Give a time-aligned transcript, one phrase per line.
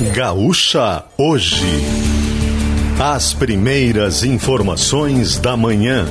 [0.00, 1.66] Gaúcha Hoje.
[3.00, 6.06] As primeiras informações da manhã.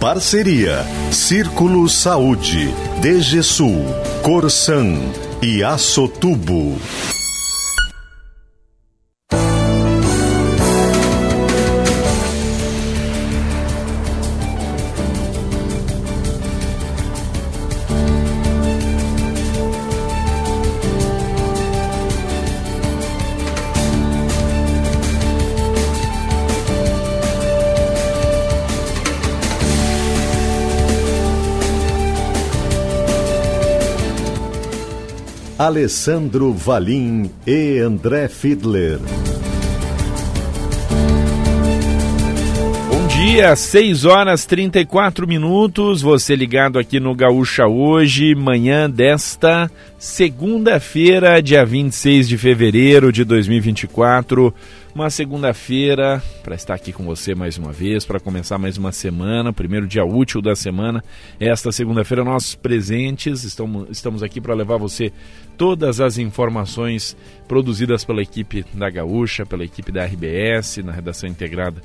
[0.00, 3.84] Parceria Círculo Saúde, DGSul,
[4.22, 4.96] Corsan
[5.42, 6.78] e Açotubo.
[35.70, 38.98] Alessandro Valim e André Fiedler.
[43.32, 46.02] Dia, 6 horas 34 minutos.
[46.02, 54.52] Você ligado aqui no Gaúcha hoje, manhã desta segunda-feira, dia 26 de fevereiro de 2024
[54.94, 59.52] uma segunda-feira para estar aqui com você mais uma vez, para começar mais uma semana,
[59.52, 61.02] primeiro dia útil da semana.
[61.38, 65.12] Esta segunda-feira, nossos presentes, estamos, estamos aqui para levar você
[65.56, 71.80] todas as informações produzidas pela equipe da Gaúcha, pela equipe da RBS, na redação integrada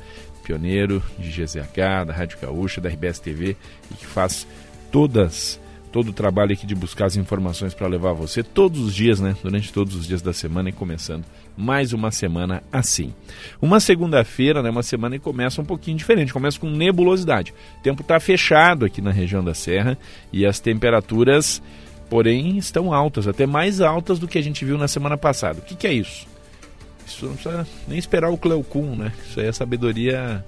[0.45, 3.57] Pioneiro, de GZH, da Rádio Gaúcha, da RBS TV,
[3.91, 4.47] e que faz
[4.91, 5.59] todas
[5.91, 9.33] todo o trabalho aqui de buscar as informações para levar você todos os dias, né?
[9.41, 11.23] Durante todos os dias da semana e começando
[11.55, 13.13] mais uma semana assim.
[13.61, 14.69] Uma segunda-feira, né?
[14.69, 17.53] Uma semana que começa um pouquinho diferente, começa com nebulosidade.
[17.79, 19.97] O tempo está fechado aqui na região da Serra
[20.33, 21.61] e as temperaturas,
[22.09, 25.59] porém, estão altas, até mais altas do que a gente viu na semana passada.
[25.59, 26.27] O que, que é isso?
[27.05, 29.11] Isso não precisa nem esperar o Cleocum, né?
[29.27, 30.43] Isso aí a sabedoria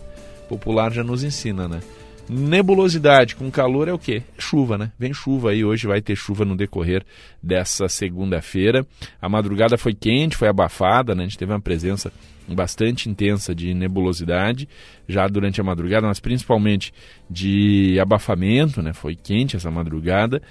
[0.50, 1.82] popular já nos ensina, né?
[2.30, 4.22] Nebulosidade com calor é o quê?
[4.38, 4.92] É chuva, né?
[5.00, 7.06] Vem chuva aí, hoje vai ter chuva no decorrer
[7.42, 8.86] dessa segunda-feira.
[9.22, 11.24] A madrugada foi quente, foi abafada, né?
[11.24, 12.12] A gente teve uma presença
[12.54, 14.68] bastante intensa de nebulosidade
[15.08, 16.94] já durante a madrugada, mas principalmente
[17.30, 18.92] de abafamento, né?
[18.92, 20.42] Foi quente essa madrugada.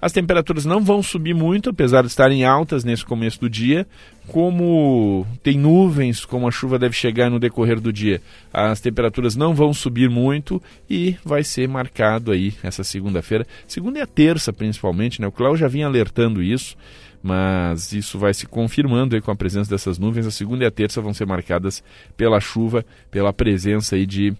[0.00, 3.86] As temperaturas não vão subir muito, apesar de estarem altas nesse começo do dia.
[4.28, 8.20] Como tem nuvens, como a chuva deve chegar no decorrer do dia,
[8.52, 14.02] as temperaturas não vão subir muito e vai ser marcado aí essa segunda-feira, segunda e
[14.02, 15.28] a terça principalmente, né?
[15.28, 16.76] O Cláudio já vinha alertando isso,
[17.22, 20.26] mas isso vai se confirmando aí com a presença dessas nuvens.
[20.26, 21.82] A segunda e a terça vão ser marcadas
[22.16, 24.34] pela chuva, pela presença aí de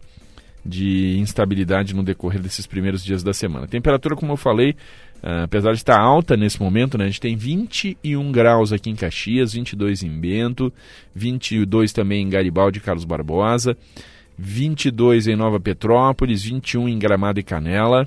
[0.66, 3.69] de instabilidade no decorrer desses primeiros dias da semana.
[3.69, 4.75] temperatura, como eu falei,
[5.22, 8.94] Uh, apesar de estar alta nesse momento, né, a gente tem 21 graus aqui em
[8.94, 10.72] Caxias, 22 em Bento,
[11.15, 13.77] 22 também em Garibaldi e Carlos Barbosa,
[14.38, 18.06] 22 em Nova Petrópolis, 21 em Gramado e Canela,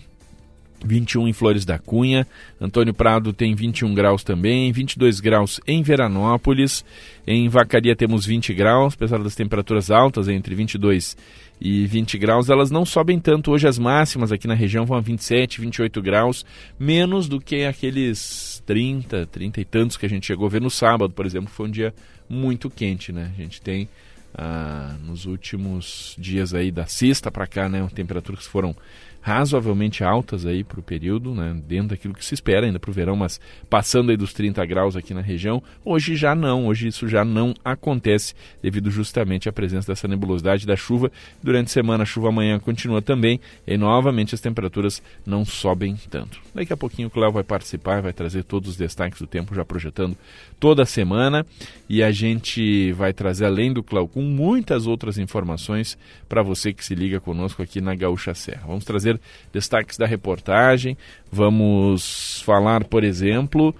[0.86, 2.25] 21 em Flores da Cunha,
[2.59, 6.86] Antônio Prado tem 21 graus também, 22 graus em Veranópolis,
[7.28, 11.18] em Vacaria temos 20 graus, apesar das temperaturas altas, entre 22
[11.49, 13.52] e 20 graus, elas não sobem tanto.
[13.52, 16.46] Hoje as máximas aqui na região vão a 27, 28 graus,
[16.80, 20.70] menos do que aqueles 30, 30 e tantos que a gente chegou a ver no
[20.70, 21.94] sábado, por exemplo, foi um dia
[22.30, 23.31] muito quente, né?
[23.38, 23.90] A gente tem
[24.34, 28.76] ah, nos últimos dias aí da sexta para cá, né, temperaturas que foram
[29.22, 32.94] razoavelmente altas aí para o período, né, dentro daquilo que se espera ainda para o
[32.94, 35.62] verão, mas passando aí dos 30 graus aqui na região.
[35.84, 40.75] Hoje já não, hoje isso já não acontece devido justamente à presença dessa nebulosidade da
[40.75, 41.12] chuva.
[41.41, 46.40] Durante a semana a chuva amanhã continua também e novamente as temperaturas não sobem tanto.
[46.53, 49.66] Daqui a pouquinho o Cléo vai participar, vai trazer todos os destaques do tempo já
[49.66, 50.18] projetando
[50.59, 51.46] toda a semana
[51.88, 55.97] e a gente vai trazer além do Cléo com muitas outras informações
[56.28, 58.63] para você que se liga conosco aqui na Gaúcha Serra.
[58.68, 59.20] Vamos trazer trazer
[59.52, 60.97] destaques da reportagem.
[61.31, 63.74] Vamos falar, por exemplo,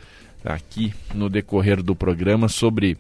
[0.44, 2.98] aqui no decorrer do programa sobre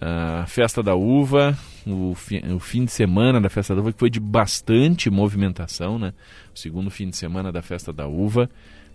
[0.00, 3.98] a festa da uva, o, fi, o fim de semana da festa da uva, que
[3.98, 6.12] foi de bastante movimentação, né?
[6.54, 8.48] O segundo fim de semana da festa da uva,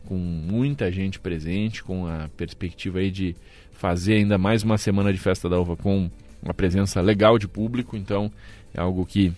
[0.06, 3.36] com muita gente presente, com a perspectiva aí de
[3.72, 6.10] fazer ainda mais uma semana de festa da uva com
[6.42, 8.32] uma presença legal de público, então
[8.74, 9.34] é algo que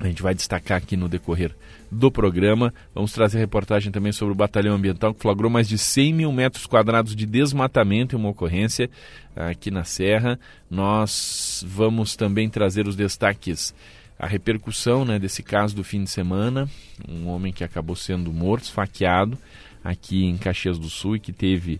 [0.00, 1.54] a gente vai destacar aqui no decorrer
[1.90, 2.72] do programa.
[2.94, 6.66] Vamos trazer reportagem também sobre o Batalhão Ambiental, que flagrou mais de 100 mil metros
[6.66, 8.88] quadrados de desmatamento em uma ocorrência
[9.36, 10.40] aqui na Serra.
[10.70, 13.74] Nós vamos também trazer os destaques,
[14.18, 16.66] a repercussão né, desse caso do fim de semana.
[17.06, 19.36] Um homem que acabou sendo morto, esfaqueado,
[19.84, 21.78] aqui em Caxias do Sul e que teve.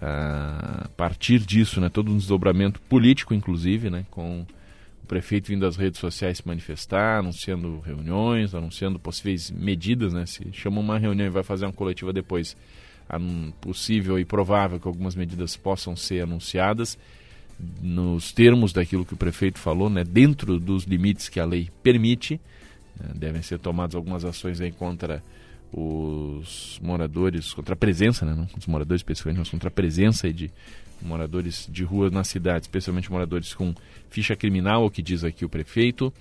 [0.00, 4.46] a partir disso, né, todo um desdobramento político, inclusive, né, com
[5.06, 10.26] o prefeito vindo às redes sociais se manifestar, anunciando reuniões, anunciando possíveis medidas, né?
[10.26, 12.56] Se chama uma reunião e vai fazer uma coletiva depois,
[13.60, 16.98] possível e provável que algumas medidas possam ser anunciadas.
[17.80, 22.40] nos termos daquilo que o prefeito falou, né, dentro dos limites que a lei permite.
[22.98, 25.22] Né, devem ser tomadas algumas ações aí contra
[25.72, 30.50] os moradores, contra a presença, né, não os moradores especificamente, mas contra a presença de
[31.02, 33.74] moradores de rua na cidade, especialmente moradores com
[34.08, 36.12] ficha criminal, o que diz aqui o prefeito.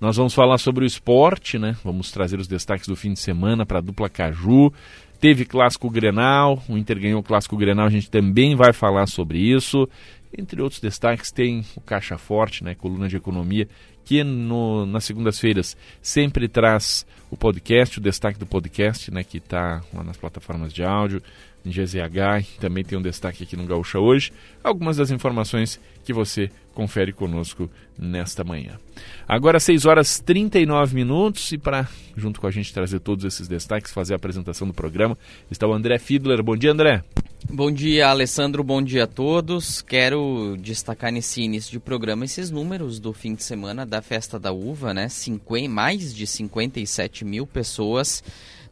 [0.00, 1.76] Nós vamos falar sobre o esporte, né?
[1.84, 4.72] Vamos trazer os destaques do fim de semana para a dupla Caju.
[5.20, 9.38] Teve clássico Grenal, o Inter ganhou o clássico Grenal, a gente também vai falar sobre
[9.38, 9.88] isso.
[10.36, 13.68] Entre outros destaques, tem o Caixa Forte, né, coluna de economia,
[14.04, 19.82] que no, nas segundas-feiras sempre traz o podcast, o destaque do podcast, né, que está
[19.92, 21.22] lá nas plataformas de áudio,
[21.64, 24.32] em GZH, também tem um destaque aqui no Gaúcha hoje.
[24.62, 28.78] Algumas das informações que você confere conosco nesta manhã.
[29.26, 33.92] Agora 6 horas 39 minutos e para, junto com a gente, trazer todos esses destaques,
[33.92, 35.18] fazer a apresentação do programa,
[35.50, 36.42] está o André Fiedler.
[36.42, 37.02] Bom dia, André.
[37.46, 38.64] Bom dia, Alessandro.
[38.64, 39.80] Bom dia a todos.
[39.80, 44.52] Quero destacar nesse início de programa esses números do fim de semana da Festa da
[44.52, 45.08] Uva, né?
[45.08, 48.24] 50, mais de 57 mil pessoas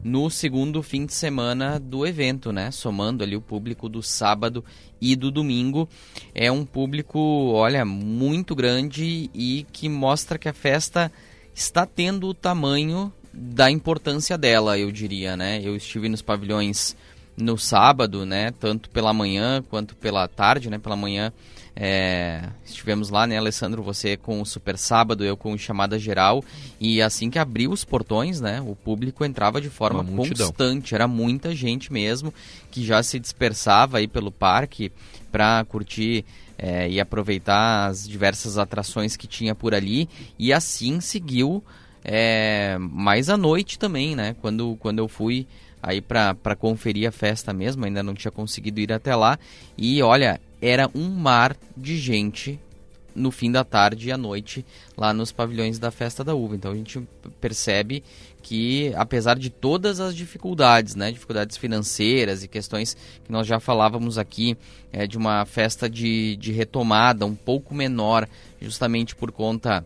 [0.03, 2.69] no segundo fim de semana do evento, né?
[2.69, 4.63] Somando ali o público do sábado
[4.99, 5.87] e do domingo.
[6.35, 7.19] É um público,
[7.53, 11.11] olha, muito grande e que mostra que a festa
[11.55, 15.61] está tendo o tamanho da importância dela, eu diria, né?
[15.63, 16.95] Eu estive nos pavilhões
[17.37, 18.51] no sábado, né?
[18.59, 20.79] Tanto pela manhã quanto pela tarde, né?
[20.79, 21.31] Pela manhã
[21.79, 23.83] é, estivemos lá, né, Alessandro?
[23.83, 26.43] Você com o Super Sábado, eu com o Chamada Geral.
[26.79, 28.59] E assim que abriu os portões, né?
[28.65, 30.95] O público entrava de forma constante.
[30.95, 32.33] Era muita gente mesmo
[32.71, 34.91] que já se dispersava aí pelo parque
[35.31, 36.25] para curtir
[36.57, 40.09] é, e aproveitar as diversas atrações que tinha por ali.
[40.39, 41.63] E assim seguiu
[42.03, 44.35] é, mais à noite também, né?
[44.41, 45.45] Quando, quando eu fui
[45.87, 49.39] aí para conferir a festa mesmo, ainda não tinha conseguido ir até lá.
[49.77, 52.59] E olha, era um mar de gente
[53.15, 56.55] no fim da tarde e à noite lá nos pavilhões da Festa da Uva.
[56.55, 57.01] Então a gente
[57.39, 58.03] percebe
[58.43, 64.17] que apesar de todas as dificuldades, né, dificuldades financeiras e questões que nós já falávamos
[64.17, 64.57] aqui
[64.91, 68.27] é, de uma festa de, de retomada um pouco menor,
[68.61, 69.85] justamente por conta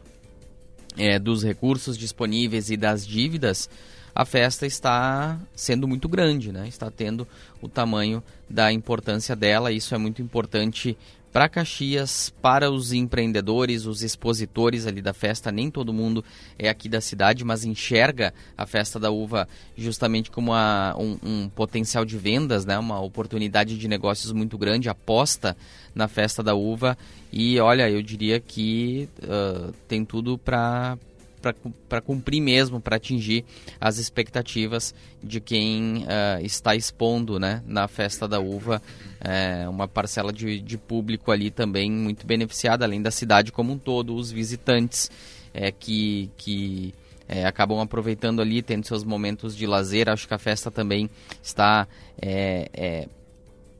[0.97, 3.69] é, dos recursos disponíveis e das dívidas,
[4.13, 6.67] a festa está sendo muito grande, né?
[6.67, 7.27] Está tendo
[7.61, 9.71] o tamanho da importância dela.
[9.71, 10.97] Isso é muito importante
[11.31, 15.51] para Caxias, para os empreendedores, os expositores ali da festa.
[15.51, 16.23] Nem todo mundo
[16.59, 19.47] é aqui da cidade, mas enxerga a festa da uva
[19.77, 22.77] justamente como um, um, potencial de vendas, né?
[22.77, 25.55] uma oportunidade de negócios muito grande, aposta
[25.95, 26.97] na festa da uva.
[27.31, 30.97] E olha, eu diria que uh, tem tudo para
[31.41, 33.43] para cumprir mesmo, para atingir
[33.79, 34.93] as expectativas
[35.23, 38.81] de quem uh, está expondo né, na festa da uva.
[39.19, 43.77] É, uma parcela de, de público ali também muito beneficiada, além da cidade como um
[43.77, 45.11] todo, os visitantes
[45.53, 46.93] é, que, que
[47.27, 50.09] é, acabam aproveitando ali, tendo seus momentos de lazer.
[50.09, 51.09] Acho que a festa também
[51.41, 51.87] está
[52.21, 53.07] é, é,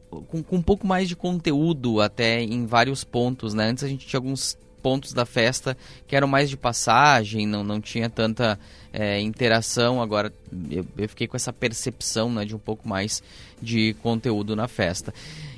[0.10, 3.54] com, com, um pouco mais de conteúdo até em vários pontos.
[3.54, 3.66] Né?
[3.66, 7.80] Antes a gente tinha alguns pontos da festa que eram mais de passagem, não, não
[7.80, 8.60] tinha tanta
[8.92, 10.02] é, interação.
[10.02, 10.34] Agora
[10.70, 13.22] eu, eu, fiquei com essa percepção né, de um pouco mais
[13.62, 15.14] de conteúdo na festa.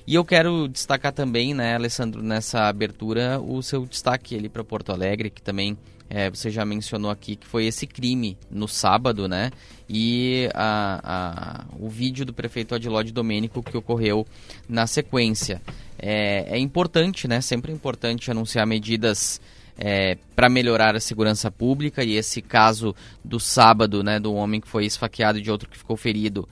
[0.05, 4.91] E eu quero destacar também, né, Alessandro, nessa abertura, o seu destaque ali para Porto
[4.91, 5.77] Alegre, que também
[6.13, 9.49] é, você já mencionou aqui, que foi esse crime no sábado, né?
[9.89, 14.23] E a, a, o vídeo do prefeito Adilode Domênico que ocorreu
[14.69, 15.59] na sequência
[15.97, 17.41] é, é importante, né?
[17.41, 19.41] Sempre é importante anunciar medidas
[19.75, 24.67] é, para melhorar a segurança pública e esse caso do sábado, né, do homem que
[24.67, 26.47] foi esfaqueado e de outro que ficou ferido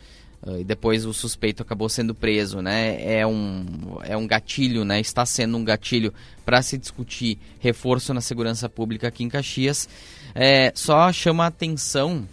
[0.60, 3.66] e depois o suspeito acabou sendo preso, né, é um,
[4.04, 9.08] é um gatilho, né, está sendo um gatilho para se discutir reforço na segurança pública
[9.08, 9.88] aqui em Caxias.
[10.34, 12.28] É, só chama a atenção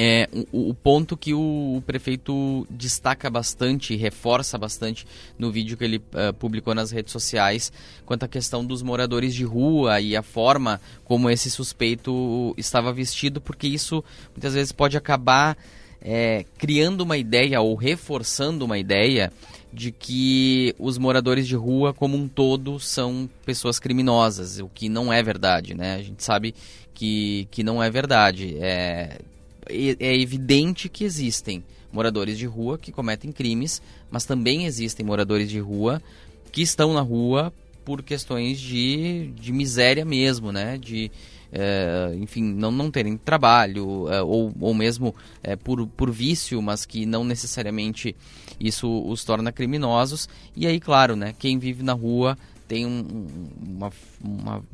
[0.00, 5.04] é, o, o, ponto que o, o, prefeito destaca bastante, reforça bastante
[5.36, 7.72] no vídeo que ele uh, publicou nas redes sociais,
[8.06, 13.40] quanto à questão dos moradores de rua e a forma como esse suspeito estava vestido,
[13.40, 15.58] porque isso muitas vezes pode acabar
[16.00, 19.32] é, criando uma ideia ou reforçando uma ideia
[19.72, 25.12] de que os moradores de rua como um todo são pessoas criminosas, o que não
[25.12, 25.96] é verdade, né?
[25.96, 26.54] A gente sabe
[26.94, 28.56] que, que não é verdade.
[28.58, 29.18] É,
[29.68, 31.62] é evidente que existem
[31.92, 36.02] moradores de rua que cometem crimes, mas também existem moradores de rua
[36.50, 37.52] que estão na rua
[37.84, 40.78] por questões de, de miséria mesmo, né?
[40.78, 41.10] De,
[41.52, 46.84] é, enfim, não, não terem trabalho é, ou, ou mesmo é, por, por vício, mas
[46.84, 48.14] que não necessariamente
[48.60, 50.28] isso os torna criminosos.
[50.56, 51.34] E aí, claro, né?
[51.38, 52.36] Quem vive na rua
[52.68, 53.26] tem um,
[53.66, 53.90] uma,
[54.22, 54.64] uma,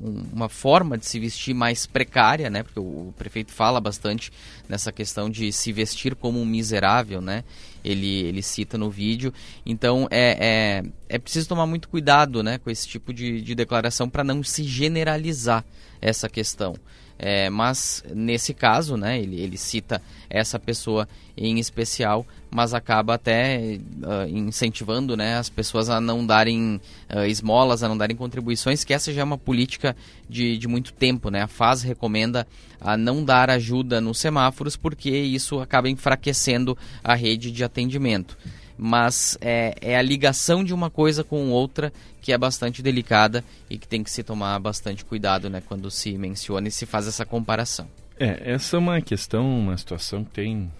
[0.00, 2.62] uma forma de se vestir mais precária, né?
[2.62, 4.32] Porque o, o, prefeito fala bastante
[4.66, 7.44] nessa questão de se vestir como um miserável, né?
[7.84, 9.32] Ele, ele cita no vídeo.
[9.64, 14.08] Então é, é, é preciso tomar muito cuidado né, com esse tipo de, de declaração
[14.08, 15.62] para não se generalizar
[16.00, 16.74] essa questão.
[17.18, 23.78] É, mas nesse caso, né, ele, ele cita essa pessoa em especial, mas acaba até
[24.02, 26.80] uh, incentivando né, as pessoas a não darem
[27.14, 29.96] uh, esmolas, a não darem contribuições, que essa já é uma política
[30.28, 31.30] de, de muito tempo.
[31.30, 31.42] Né?
[31.42, 32.46] A FAS recomenda
[32.80, 38.36] a não dar ajuda nos semáforos porque isso acaba enfraquecendo a rede de atendimento
[38.76, 41.92] mas é, é, a ligação de uma coisa com outra
[42.24, 46.16] que é bastante delicada e que tem que se tomar bastante cuidado né, quando se
[46.16, 47.86] menciona e se faz essa comparação.
[48.18, 50.72] É, essa é uma questão, uma situação que tem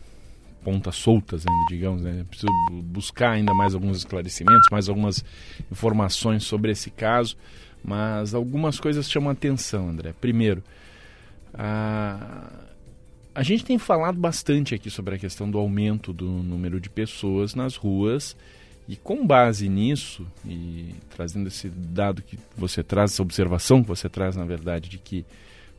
[0.64, 2.24] pontas soltas ainda, digamos, né?
[2.30, 2.50] Preciso
[2.84, 5.22] buscar ainda mais alguns esclarecimentos, mais algumas
[5.70, 7.36] informações sobre esse caso,
[7.84, 10.14] mas algumas coisas chamam a atenção, André.
[10.18, 10.64] Primeiro,
[11.52, 12.48] a
[13.34, 17.54] a gente tem falado bastante aqui sobre a questão do aumento do número de pessoas
[17.54, 18.36] nas ruas
[18.88, 24.08] e com base nisso e trazendo esse dado que você traz, essa observação que você
[24.08, 25.24] traz, na verdade, de que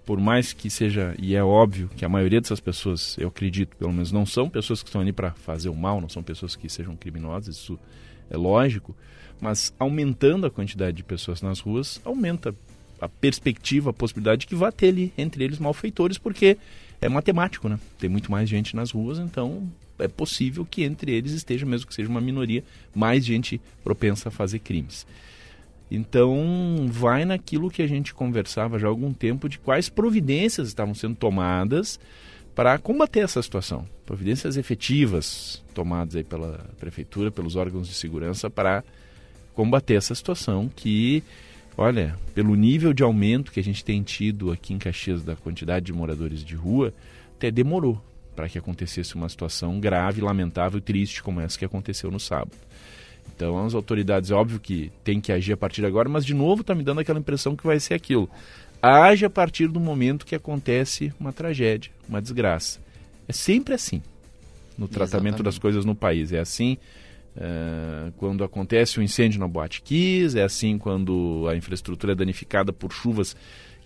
[0.06, 3.92] por mais que seja, e é óbvio que a maioria dessas pessoas, eu acredito, pelo
[3.92, 6.70] menos não são pessoas que estão ali para fazer o mal, não são pessoas que
[6.70, 7.80] sejam criminosas, isso
[8.30, 8.96] é lógico,
[9.42, 12.54] mas aumentando a quantidade de pessoas nas ruas, aumenta
[13.02, 16.58] a perspectiva, a possibilidade de que vá ter ali entre eles malfeitores, porque
[17.02, 17.80] é matemático, né?
[17.98, 19.68] Tem muito mais gente nas ruas, então
[20.00, 24.32] é possível que entre eles esteja, mesmo que seja uma minoria, mais gente propensa a
[24.32, 25.06] fazer crimes.
[25.90, 30.96] Então, vai naquilo que a gente conversava já há algum tempo de quais providências estavam
[30.96, 32.00] sendo tomadas
[32.56, 33.88] para combater essa situação.
[34.06, 38.84] Providências efetivas tomadas aí pela prefeitura, pelos órgãos de segurança para
[39.54, 41.24] combater essa situação que
[41.78, 45.86] Olha, pelo nível de aumento que a gente tem tido aqui em Caxias da quantidade
[45.86, 46.94] de moradores de rua,
[47.36, 48.02] até demorou
[48.36, 52.58] para que acontecesse uma situação grave, lamentável, triste como essa que aconteceu no sábado.
[53.36, 56.34] Então as autoridades, é óbvio que tem que agir a partir de agora, mas de
[56.34, 58.30] novo está me dando aquela impressão que vai ser aquilo.
[58.82, 62.80] Age a partir do momento que acontece uma tragédia, uma desgraça.
[63.27, 64.01] É sempre assim
[64.77, 65.44] no tratamento Exatamente.
[65.44, 66.32] das coisas no país.
[66.32, 66.77] É assim
[67.36, 72.72] é, quando acontece um incêndio na Boate Kiss, é assim quando a infraestrutura é danificada
[72.72, 73.36] por chuvas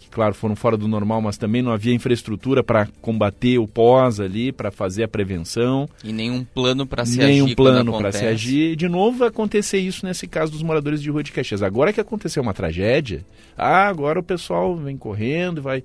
[0.09, 4.19] que, claro, foram fora do normal, mas também não havia infraestrutura para combater o pós
[4.19, 5.87] ali, para fazer a prevenção.
[6.03, 7.43] E nenhum plano para se nenhum agir.
[7.43, 8.75] Nenhum plano para se agir.
[8.75, 11.61] De novo vai acontecer isso nesse caso dos moradores de Rua de Caxias.
[11.61, 13.23] Agora que aconteceu uma tragédia,
[13.57, 15.83] ah, agora o pessoal vem correndo, vai.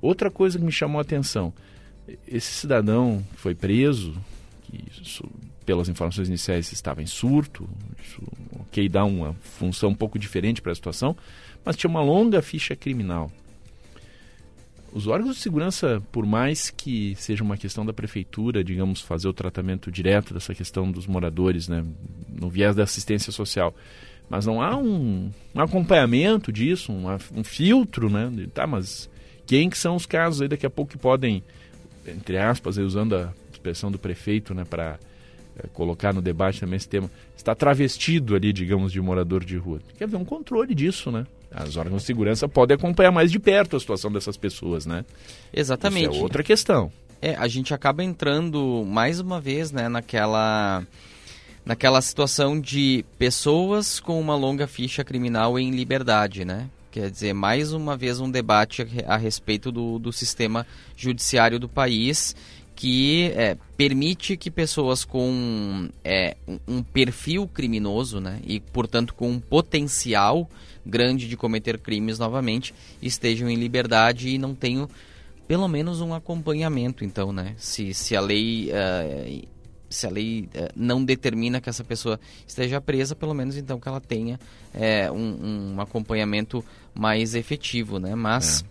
[0.00, 1.52] Outra coisa que me chamou a atenção:
[2.28, 4.14] esse cidadão foi preso,
[4.62, 4.84] que
[5.64, 7.68] pelas informações iniciais, estava em surto.
[8.02, 8.20] Isso,
[8.60, 11.16] ok, dá uma função um pouco diferente para a situação,
[11.64, 13.30] mas tinha uma longa ficha criminal.
[14.92, 19.32] Os órgãos de segurança, por mais que seja uma questão da prefeitura, digamos, fazer o
[19.32, 21.82] tratamento direto dessa questão dos moradores, né,
[22.28, 23.74] no viés da assistência social,
[24.28, 28.30] mas não há um, um acompanhamento disso, um, um filtro, né?
[28.30, 29.08] De, tá, mas
[29.46, 31.42] quem que são os casos aí daqui a pouco que podem,
[32.06, 34.98] entre aspas, aí, usando a expressão do prefeito, né, para
[35.56, 39.80] é, colocar no debate também esse tema, está travestido ali, digamos, de morador de rua.
[39.86, 41.26] Tem que haver um controle disso, né?
[41.54, 45.04] As órgãos de segurança podem acompanhar mais de perto a situação dessas pessoas, né?
[45.52, 46.10] Exatamente.
[46.10, 46.90] Isso é outra questão.
[47.20, 50.84] É, a gente acaba entrando mais uma vez, né, naquela
[51.64, 56.68] naquela situação de pessoas com uma longa ficha criminal em liberdade, né?
[56.90, 60.66] Quer dizer, mais uma vez um debate a, respeito do, do sistema
[60.96, 62.34] judiciário do país
[62.74, 69.38] que é, permite que pessoas com é, um perfil criminoso né, e, portanto, com um
[69.38, 70.48] potencial
[70.84, 74.88] grande de cometer crimes novamente estejam em liberdade e não tenham
[75.46, 77.04] pelo menos um acompanhamento.
[77.04, 78.70] Então, né, se, se a lei.
[78.70, 79.52] Uh,
[79.90, 83.86] se a lei uh, não determina que essa pessoa esteja presa, pelo menos então que
[83.86, 84.40] ela tenha
[84.74, 88.14] uh, um, um, acompanhamento mais efetivo, né?
[88.14, 88.64] Mas,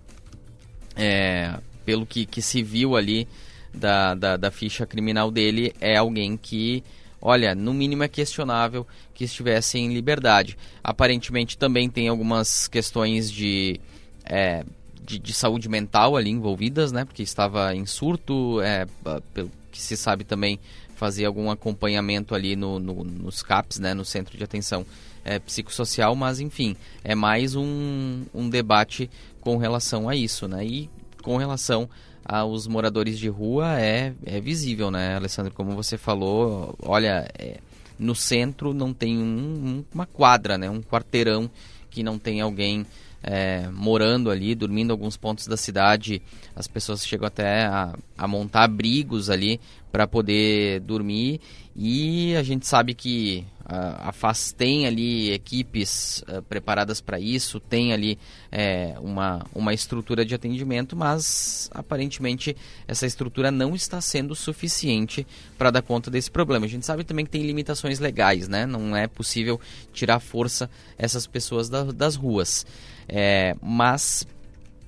[0.95, 1.59] é.
[1.85, 3.27] pelo que, que se viu ali,
[3.73, 6.83] da, da, da ficha criminal dele é alguém que
[7.21, 10.57] olha, no mínimo é questionável que estivesse em liberdade.
[10.83, 13.79] Aparentemente também tem algumas questões de,
[14.25, 14.65] é,
[15.03, 17.05] de, de, saúde mental ali envolvidas, né?
[17.05, 18.87] Porque estava em surto, é,
[19.33, 20.59] pelo que se sabe também
[20.95, 23.93] fazer algum acompanhamento ali no, no, nos CAPs, né?
[23.93, 24.85] No Centro de Atenção
[25.23, 29.09] é, Psicossocial, mas enfim, é mais um, um debate
[29.39, 30.65] com relação a isso, né?
[30.65, 30.89] E
[31.21, 31.89] com relação
[32.31, 35.53] aos moradores de rua é, é visível, né, Alessandro?
[35.53, 37.57] Como você falou, olha, é,
[37.99, 41.51] no centro não tem um, um, uma quadra, né, um quarteirão
[41.89, 42.85] que não tem alguém
[43.21, 46.21] é, morando ali, dormindo em alguns pontos da cidade.
[46.55, 49.59] As pessoas chegam até a, a montar abrigos ali
[49.91, 51.41] para poder dormir.
[51.75, 57.59] E a gente sabe que a, a FAS tem ali equipes uh, preparadas para isso,
[57.59, 58.19] tem ali
[58.51, 65.25] é, uma, uma estrutura de atendimento, mas aparentemente essa estrutura não está sendo suficiente
[65.57, 66.65] para dar conta desse problema.
[66.65, 68.65] A gente sabe também que tem limitações legais, né?
[68.65, 69.59] Não é possível
[69.93, 72.65] tirar força essas pessoas da, das ruas.
[73.07, 74.27] É, mas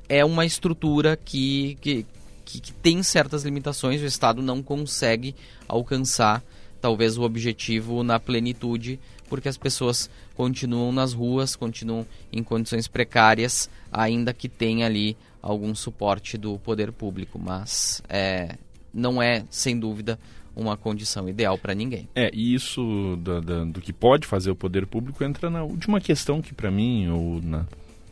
[0.09, 2.05] é uma estrutura que, que,
[2.43, 5.33] que, que tem certas limitações, o Estado não consegue
[5.67, 6.43] alcançar
[6.83, 8.99] talvez o objetivo na plenitude,
[9.29, 15.73] porque as pessoas continuam nas ruas, continuam em condições precárias, ainda que tenha ali algum
[15.73, 18.57] suporte do poder público, mas é,
[18.93, 20.19] não é, sem dúvida,
[20.53, 22.05] uma condição ideal para ninguém.
[22.13, 26.01] É, e isso do, do, do, que pode fazer o poder público entra na última
[26.01, 27.65] questão que para mim, ou na,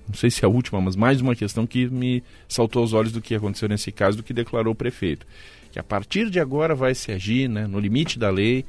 [0.08, 3.12] não sei se é a última, mas mais uma questão que me saltou aos olhos
[3.12, 5.28] do que aconteceu nesse caso, do que declarou o prefeito
[5.72, 8.66] que a partir de agora vai se agir né, no limite da lei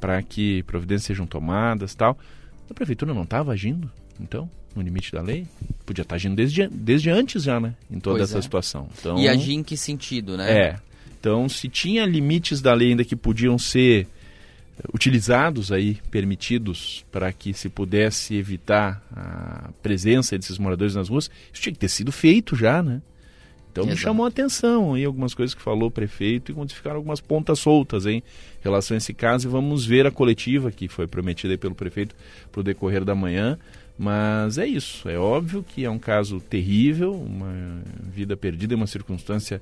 [0.00, 2.18] para que providências sejam tomadas tal.
[2.68, 5.46] A prefeitura não estava agindo, então, no limite da lei?
[5.84, 7.74] Podia estar tá agindo desde, desde antes já, né?
[7.90, 8.42] Em toda pois essa é.
[8.42, 8.88] situação.
[8.98, 10.50] Então, e agir em que sentido, né?
[10.50, 10.76] É.
[11.18, 14.08] Então, se tinha limites da lei ainda que podiam ser
[14.92, 21.62] utilizados aí, permitidos para que se pudesse evitar a presença desses moradores nas ruas, isso
[21.62, 23.00] tinha que ter sido feito já, né?
[23.76, 23.96] Então Exato.
[23.98, 27.20] me chamou a atenção aí algumas coisas que falou o prefeito e quando ficaram algumas
[27.20, 28.22] pontas soltas em
[28.62, 32.16] relação a esse caso e vamos ver a coletiva que foi prometida pelo prefeito
[32.50, 33.58] para o decorrer da manhã.
[33.98, 39.60] Mas é isso, é óbvio que é um caso terrível, uma vida perdida, uma circunstância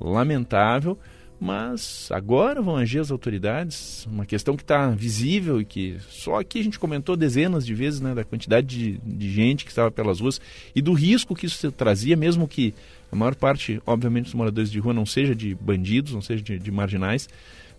[0.00, 0.96] lamentável,
[1.40, 6.60] mas agora vão agir as autoridades, uma questão que está visível e que só aqui
[6.60, 10.20] a gente comentou dezenas de vezes né, da quantidade de, de gente que estava pelas
[10.20, 10.40] ruas
[10.74, 12.74] e do risco que isso trazia, mesmo que
[13.10, 16.58] a maior parte, obviamente, dos moradores de rua não seja de bandidos, não seja de,
[16.58, 17.28] de marginais,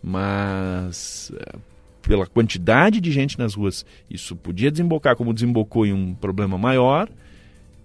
[0.02, 1.58] mas eh,
[2.02, 7.10] pela quantidade de gente nas ruas, isso podia desembocar como desembocou em um problema maior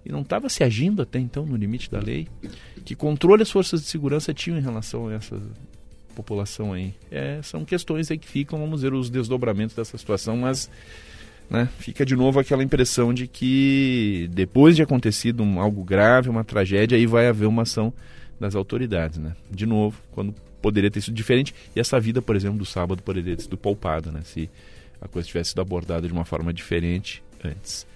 [0.04, 2.28] e não estava se agindo até então no limite da lei.
[2.84, 5.40] Que controle as forças de segurança tinham em relação a essa
[6.14, 6.94] população aí?
[7.10, 10.70] É, são questões aí que ficam, vamos ver os desdobramentos dessa situação, mas
[11.50, 16.44] né, fica de novo aquela impressão de que depois de acontecido um, algo grave, uma
[16.44, 17.92] tragédia, aí vai haver uma ação
[18.40, 19.36] das autoridades, né?
[19.50, 23.36] De novo, quando poderia ter sido diferente e essa vida, por exemplo, do sábado poderia
[23.36, 24.20] ter sido poupada, né?
[24.24, 24.48] Se
[25.00, 27.86] a coisa tivesse sido abordada de uma forma diferente antes.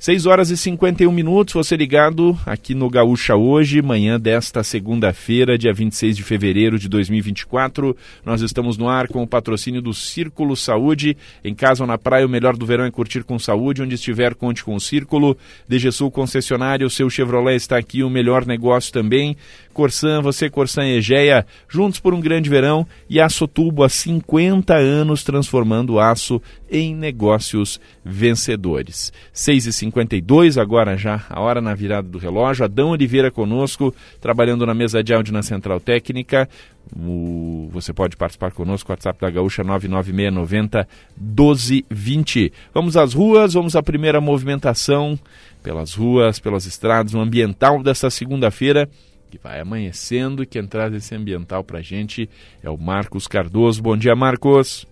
[0.00, 5.72] 6 horas e 51 minutos, você ligado aqui no Gaúcha hoje, manhã desta segunda-feira, dia
[5.72, 7.96] 26 de fevereiro de 2024.
[8.24, 11.16] Nós estamos no ar com o patrocínio do Círculo Saúde.
[11.42, 13.82] Em casa ou na praia, o melhor do verão é curtir com saúde.
[13.82, 15.36] Onde estiver, conte com o Círculo.
[15.66, 19.36] DG Sul Concessionário, o seu Chevrolet está aqui, o melhor negócio também.
[19.74, 22.86] Corsan, você, Corsan e Egeia, juntos por um grande verão.
[23.10, 29.12] E Aço Tubo há 50 anos transformando aço em negócios vencedores.
[29.32, 32.64] 6 e 52 agora já, a hora na virada do relógio.
[32.64, 36.48] Adão Oliveira conosco, trabalhando na mesa de áudio na Central Técnica.
[36.96, 42.52] O, você pode participar conosco, WhatsApp da Gaúcha 99690 1220.
[42.72, 45.18] Vamos às ruas, vamos à primeira movimentação
[45.62, 48.88] pelas ruas, pelas estradas, o ambiental desta segunda-feira
[49.30, 52.30] que vai amanhecendo e quem traz esse ambiental para a gente
[52.62, 53.82] é o Marcos Cardoso.
[53.82, 54.87] Bom dia, Marcos.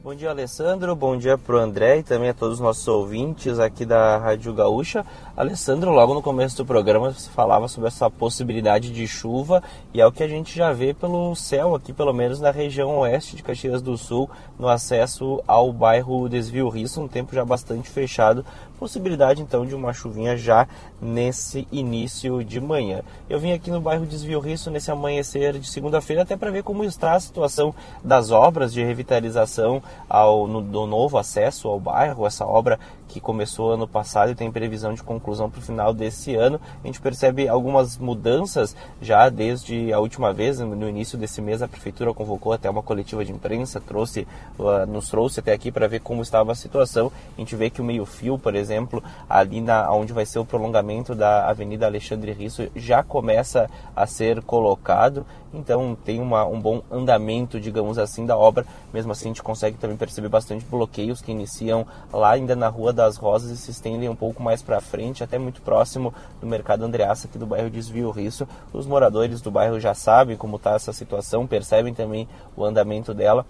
[0.00, 0.94] Bom dia, Alessandro.
[0.94, 4.54] Bom dia para o André e também a todos os nossos ouvintes aqui da Rádio
[4.54, 5.04] Gaúcha.
[5.38, 9.62] Alessandro, logo no começo do programa, você falava sobre essa possibilidade de chuva
[9.94, 12.98] e é o que a gente já vê pelo céu aqui, pelo menos na região
[12.98, 17.88] oeste de Caxias do Sul, no acesso ao bairro Desvio Risso, um tempo já bastante
[17.88, 18.44] fechado.
[18.80, 20.66] Possibilidade então de uma chuvinha já
[21.00, 23.02] nesse início de manhã.
[23.30, 26.82] Eu vim aqui no bairro Desvio Risso nesse amanhecer de segunda-feira até para ver como
[26.82, 27.72] está a situação
[28.02, 33.72] das obras de revitalização ao, no, do novo acesso ao bairro, essa obra que começou
[33.72, 36.60] ano passado e tem previsão de conclusão para o final desse ano.
[36.84, 41.68] A gente percebe algumas mudanças já desde a última vez, no início desse mês, a
[41.68, 44.26] prefeitura convocou até uma coletiva de imprensa, trouxe,
[44.58, 47.10] uh, nos trouxe até aqui para ver como estava a situação.
[47.36, 51.14] A gente vê que o meio-fio, por exemplo, ali na, onde vai ser o prolongamento
[51.14, 55.24] da Avenida Alexandre Risso, já começa a ser colocado.
[55.52, 58.66] Então tem uma, um bom andamento, digamos assim, da obra.
[58.92, 62.92] Mesmo assim, a gente consegue também perceber bastante bloqueios que iniciam lá ainda na Rua
[62.92, 66.84] das Rosas e se estendem um pouco mais para frente, até muito próximo do Mercado
[66.84, 68.46] Andreaça, aqui do bairro Desvio Risso.
[68.72, 73.46] Os moradores do bairro já sabem como está essa situação, percebem também o andamento dela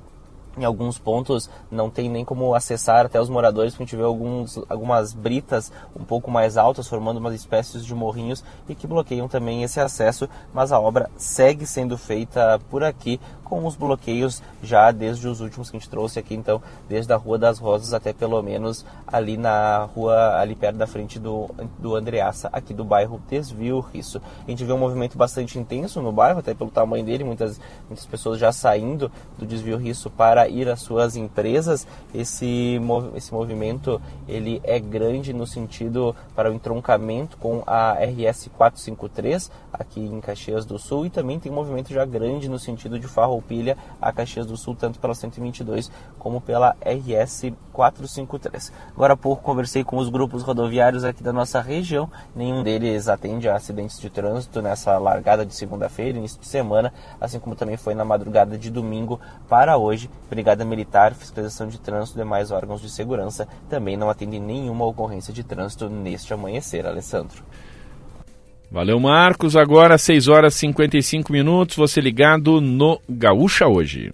[0.59, 4.03] em alguns pontos não tem nem como acessar até os moradores, porque a gente vê
[4.03, 9.29] alguns, algumas britas um pouco mais altas, formando umas espécies de morrinhos e que bloqueiam
[9.29, 14.91] também esse acesso, mas a obra segue sendo feita por aqui com os bloqueios já
[14.91, 18.13] desde os últimos que a gente trouxe aqui, então, desde a Rua das Rosas até
[18.13, 23.21] pelo menos ali na rua, ali perto da frente do, do Andreaça, aqui do bairro
[23.29, 24.21] Desvio Risso.
[24.47, 28.07] A gente vê um movimento bastante intenso no bairro, até pelo tamanho dele, muitas, muitas
[28.07, 31.87] pessoas já saindo do Desvio Risso para ir às suas empresas.
[32.15, 32.81] Esse,
[33.15, 40.01] esse movimento ele é grande no sentido para o entroncamento com a RS 453 aqui
[40.01, 43.07] em Caxias do Sul e também tem um movimento já grande no sentido de
[43.39, 48.73] Farroupilha a Caxias do Sul, tanto pela 122 como pela RS 453.
[48.95, 53.49] Agora há pouco conversei com os grupos rodoviários aqui da nossa região, nenhum deles atende
[53.49, 57.95] a acidentes de trânsito nessa largada de segunda-feira, início de semana, assim como também foi
[57.95, 60.11] na madrugada de domingo para hoje.
[60.29, 65.33] Brigada Militar, Fiscalização de Trânsito e demais órgãos de segurança também não atendem nenhuma ocorrência
[65.33, 67.43] de trânsito neste amanhecer, Alessandro.
[68.71, 69.57] Valeu, Marcos.
[69.57, 71.77] Agora 6 horas e 55 minutos.
[71.77, 74.13] Você ligado no Gaúcha hoje.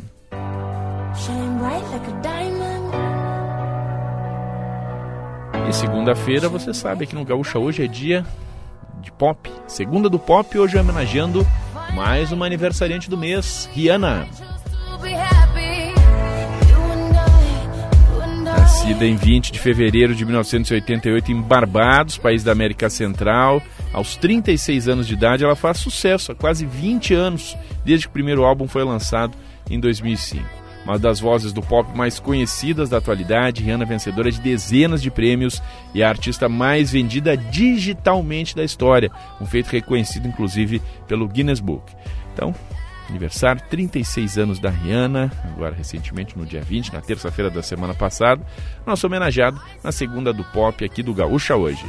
[5.68, 8.24] E segunda-feira, você sabe que no Gaúcha hoje é dia
[9.00, 9.50] de pop.
[9.66, 11.46] Segunda do pop, hoje homenageando
[11.94, 14.26] mais uma aniversariante do mês, Rihanna.
[18.42, 23.62] Nascida em 20 de fevereiro de 1988 em Barbados, país da América Central,
[23.94, 28.12] aos 36 anos de idade, ela faz sucesso há quase 20 anos, desde que o
[28.12, 29.38] primeiro álbum foi lançado
[29.70, 30.44] em 2005.
[30.85, 35.62] Uma das vozes do pop mais conhecidas da atualidade, Rihanna vencedora de dezenas de prêmios
[35.94, 41.90] e a artista mais vendida digitalmente da história, um feito reconhecido inclusive pelo Guinness Book.
[42.35, 42.52] Então,
[43.09, 48.44] aniversário, 36 anos da Rihanna, agora recentemente no dia 20, na terça-feira da semana passada,
[48.85, 51.87] nosso homenageado na segunda do pop aqui do Gaúcha hoje.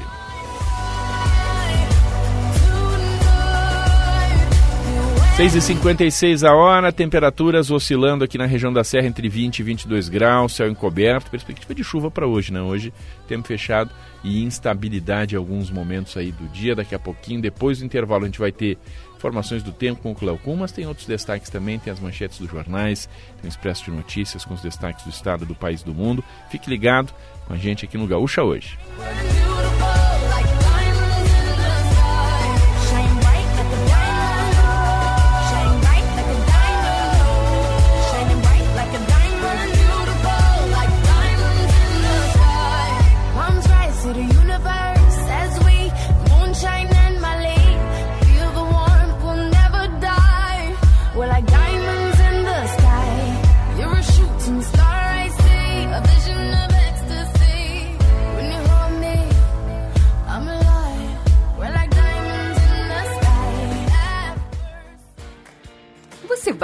[5.38, 10.54] 6h56 a hora, temperaturas oscilando aqui na região da Serra entre 20 e 22 graus,
[10.54, 12.62] céu encoberto, perspectiva de chuva para hoje, né?
[12.62, 12.94] Hoje,
[13.28, 13.92] tempo fechado
[14.24, 16.74] e instabilidade em alguns momentos aí do dia.
[16.74, 18.78] Daqui a pouquinho, depois do intervalo, a gente vai ter
[19.18, 22.50] informações do tempo com o Cleocum, mas tem outros destaques também, tem as manchetes dos
[22.50, 23.10] jornais,
[23.42, 26.24] tem o Expresso de Notícias com os destaques do estado, do país, do mundo.
[26.50, 27.14] Fique ligado
[27.46, 28.80] com a gente aqui no Gaúcha hoje.
[28.98, 29.95] Você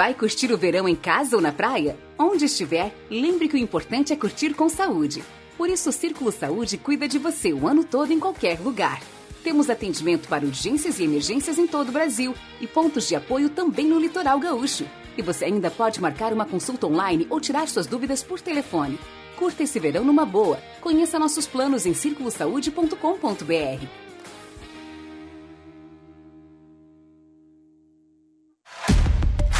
[0.02, 1.96] vai curtir o verão em casa ou na praia?
[2.18, 5.22] Onde estiver, lembre que o importante é curtir com saúde.
[5.56, 9.00] Por isso, o Círculo Saúde cuida de você o ano todo em qualquer lugar.
[9.44, 13.86] Temos atendimento para urgências e emergências em todo o Brasil e pontos de apoio também
[13.86, 14.86] no litoral gaúcho.
[15.16, 18.98] E você ainda pode marcar uma consulta online ou tirar suas dúvidas por telefone.
[19.36, 20.58] Curta esse verão numa boa.
[20.80, 24.01] Conheça nossos planos em circulosaude.com.br.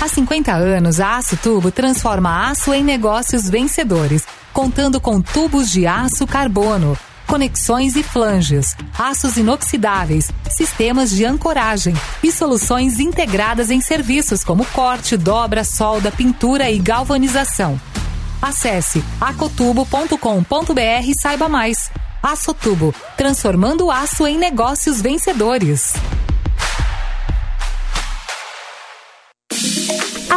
[0.02, 5.86] Há 50 anos, a Aço Tubo transforma aço em negócios vencedores, contando com tubos de
[5.86, 14.42] aço carbono, conexões e flanges, aços inoxidáveis, sistemas de ancoragem e soluções integradas em serviços
[14.42, 17.80] como corte, dobra, solda, pintura e galvanização.
[18.42, 21.92] Acesse acotubo.com.br e saiba mais.
[22.20, 25.92] Açotubo, transformando o aço em negócios vencedores.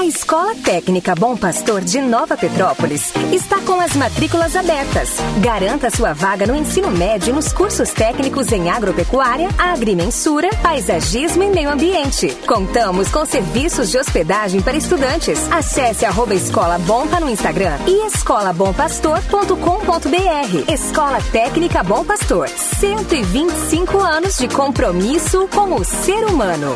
[0.05, 5.09] A Escola Técnica Bom Pastor de Nova Petrópolis está com as matrículas abertas.
[5.41, 11.71] Garanta sua vaga no ensino médio nos cursos técnicos em agropecuária, agrimensura, paisagismo e meio
[11.71, 12.27] ambiente.
[12.45, 15.51] Contamos com serviços de hospedagem para estudantes.
[15.51, 20.71] Acesse arroba Escola Bompa no Instagram e escolabompastor.com.br.
[20.71, 22.47] Escola Técnica Bom Pastor.
[22.47, 26.75] 125 anos de compromisso com o ser humano.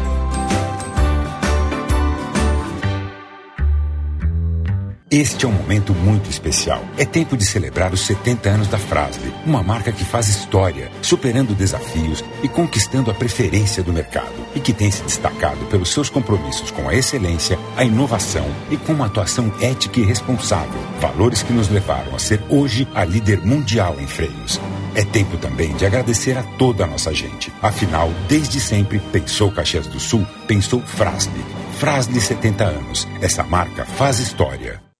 [5.13, 6.85] Este é um momento muito especial.
[6.97, 11.53] É tempo de celebrar os 70 anos da Frasle, uma marca que faz história, superando
[11.53, 16.71] desafios e conquistando a preferência do mercado e que tem se destacado pelos seus compromissos
[16.71, 21.67] com a excelência, a inovação e com uma atuação ética e responsável, valores que nos
[21.67, 24.61] levaram a ser hoje a líder mundial em freios.
[24.95, 27.51] É tempo também de agradecer a toda a nossa gente.
[27.61, 31.43] Afinal, desde sempre, pensou Caxias do Sul, pensou Frasle.
[31.79, 33.05] Frasle 70 anos.
[33.19, 34.90] Essa marca faz história.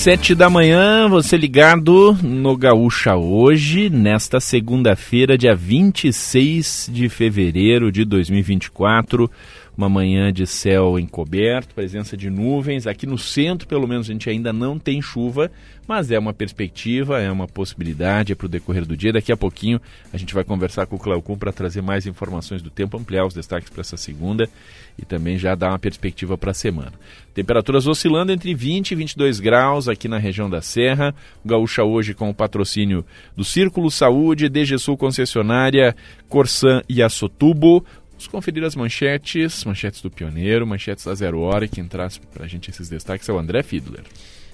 [0.00, 8.06] Sete da manhã, você ligado no Gaúcha hoje, nesta segunda-feira, dia 26 de fevereiro de
[8.06, 9.30] 2024.
[9.80, 12.86] Uma manhã de céu encoberto, presença de nuvens.
[12.86, 15.50] Aqui no centro, pelo menos, a gente ainda não tem chuva,
[15.88, 19.10] mas é uma perspectiva, é uma possibilidade, é para o decorrer do dia.
[19.10, 19.80] Daqui a pouquinho
[20.12, 23.32] a gente vai conversar com o Cleocum para trazer mais informações do tempo, ampliar os
[23.32, 24.46] destaques para essa segunda
[24.98, 26.92] e também já dar uma perspectiva para a semana.
[27.32, 31.14] Temperaturas oscilando entre 20 e 22 graus aqui na região da Serra.
[31.42, 35.96] Gaúcha hoje com o patrocínio do Círculo Saúde, DG Sul Concessionária,
[36.28, 37.84] Corsan e Assotubo.
[38.20, 41.66] Vamos conferir as manchetes, manchetes do Pioneiro, manchetes da Zero Hora.
[41.66, 44.04] Quem traz para a gente esses destaques é o André Fiedler.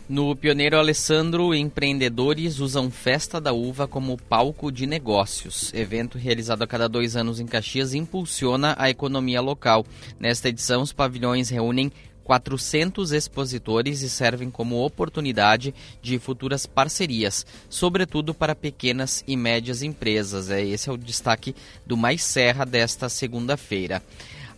[0.08, 5.74] No Pioneiro Alessandro, empreendedores usam Festa da Uva como palco de negócios.
[5.74, 9.84] Evento realizado a cada dois anos em Caxias impulsiona a economia local.
[10.20, 11.90] Nesta edição, os pavilhões reúnem
[12.26, 20.50] 400 expositores e servem como oportunidade de futuras parcerias, sobretudo para pequenas e médias empresas.
[20.50, 21.54] É, esse é o destaque
[21.86, 24.02] do Mais Serra desta segunda-feira.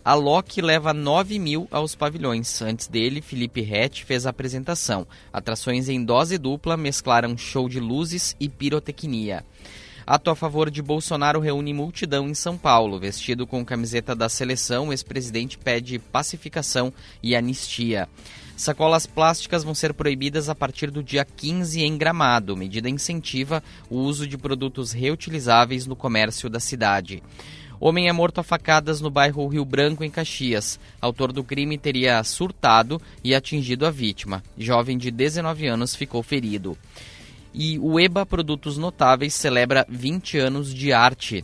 [0.03, 2.59] A Loki leva 9 mil aos pavilhões.
[2.63, 5.05] Antes dele, Felipe Rett fez a apresentação.
[5.31, 9.45] Atrações em dose dupla mesclaram show de luzes e pirotecnia.
[10.09, 12.99] Ato a favor de Bolsonaro reúne multidão em São Paulo.
[12.99, 16.91] Vestido com camiseta da seleção, o ex-presidente pede pacificação
[17.21, 18.09] e anistia.
[18.57, 22.57] Sacolas plásticas vão ser proibidas a partir do dia 15 em Gramado.
[22.57, 27.21] Medida incentiva o uso de produtos reutilizáveis no comércio da cidade.
[27.79, 30.79] Homem é morto a facadas no bairro Rio Branco, em Caxias.
[30.99, 34.41] Autor do crime teria surtado e atingido a vítima.
[34.57, 36.75] Jovem de 19 anos ficou ferido.
[37.61, 41.43] E o EBA Produtos Notáveis celebra 20 anos de arte.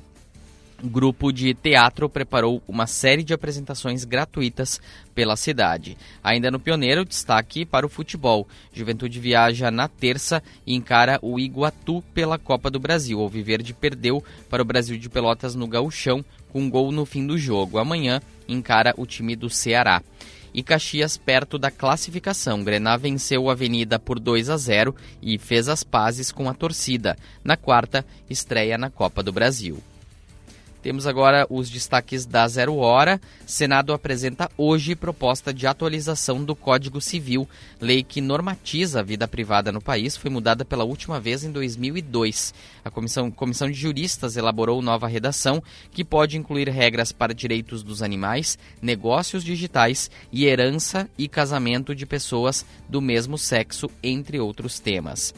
[0.82, 4.80] O grupo de teatro preparou uma série de apresentações gratuitas
[5.14, 5.98] pela cidade.
[6.24, 8.48] Ainda no Pioneiro, destaque para o futebol.
[8.72, 13.20] Juventude viaja na terça e encara o Iguatu pela Copa do Brasil.
[13.20, 17.28] O Viverde perdeu para o Brasil de Pelotas no Gauchão com um gol no fim
[17.28, 17.78] do jogo.
[17.78, 20.02] Amanhã encara o time do Ceará
[20.56, 22.64] e Caxias perto da classificação.
[22.64, 27.18] Grená venceu a Avenida por 2 a 0 e fez as pazes com a torcida.
[27.44, 29.84] Na quarta, estreia na Copa do Brasil.
[30.86, 33.20] Temos agora os destaques da Zero Hora.
[33.44, 37.50] Senado apresenta hoje proposta de atualização do Código Civil.
[37.82, 42.54] Lei que normatiza a vida privada no país foi mudada pela última vez em 2002.
[42.84, 48.04] A comissão, comissão de juristas elaborou nova redação que pode incluir regras para direitos dos
[48.04, 55.34] animais, negócios digitais e herança e casamento de pessoas do mesmo sexo, entre outros temas.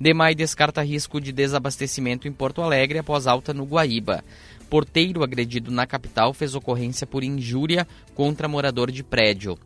[0.00, 4.22] Demai descarta risco de desabastecimento em Porto Alegre após alta no Guaíba.
[4.68, 9.58] Porteiro agredido na capital fez ocorrência por injúria contra morador de prédio.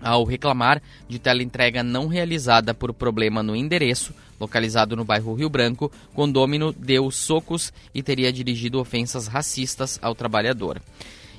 [0.00, 5.92] Ao reclamar de teleentrega não realizada por problema no endereço, localizado no bairro Rio Branco,
[6.14, 10.80] condômino deu socos e teria dirigido ofensas racistas ao trabalhador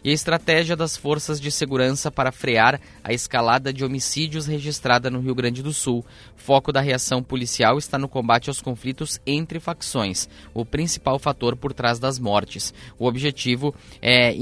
[0.03, 5.19] e a estratégia das forças de segurança para frear a escalada de homicídios registrada no
[5.19, 6.05] Rio Grande do Sul.
[6.35, 11.71] Foco da reação policial está no combate aos conflitos entre facções, o principal fator por
[11.71, 12.73] trás das mortes.
[12.97, 14.33] O objetivo é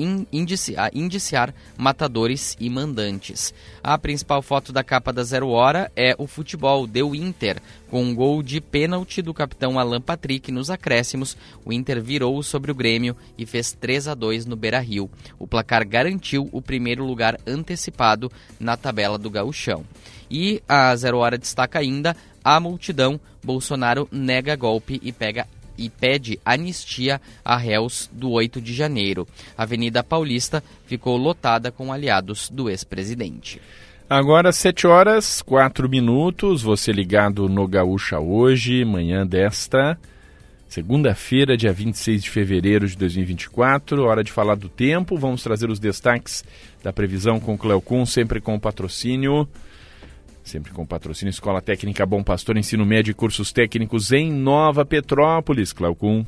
[0.93, 3.53] indiciar, matadores e mandantes.
[3.83, 8.13] A principal foto da capa da Zero Hora é o futebol, deu Inter, com um
[8.13, 13.17] gol de pênalti do capitão Alan Patrick nos acréscimos, o Inter virou sobre o Grêmio
[13.35, 15.09] e fez 3 a 2 no Beira-Rio.
[15.39, 19.85] O placar garantiu o primeiro lugar antecipado na tabela do Gauchão.
[20.29, 23.19] E a Zero Hora destaca ainda a multidão.
[23.43, 29.25] Bolsonaro nega golpe e pega e pede anistia a réus do 8 de janeiro.
[29.57, 33.61] A Avenida Paulista ficou lotada com aliados do ex-presidente.
[34.09, 36.63] Agora, 7 horas, 4 minutos.
[36.63, 39.97] Você ligado no Gaúcha hoje, manhã desta
[40.67, 44.03] segunda-feira, dia 26 de fevereiro de 2024.
[44.03, 45.17] Hora de falar do tempo.
[45.17, 46.43] Vamos trazer os destaques
[46.83, 49.47] da previsão com o Cleocum, sempre com patrocínio.
[50.43, 55.71] Sempre com patrocínio Escola Técnica Bom Pastor, Ensino Médio e Cursos Técnicos em Nova Petrópolis.
[55.71, 56.25] Cleocum.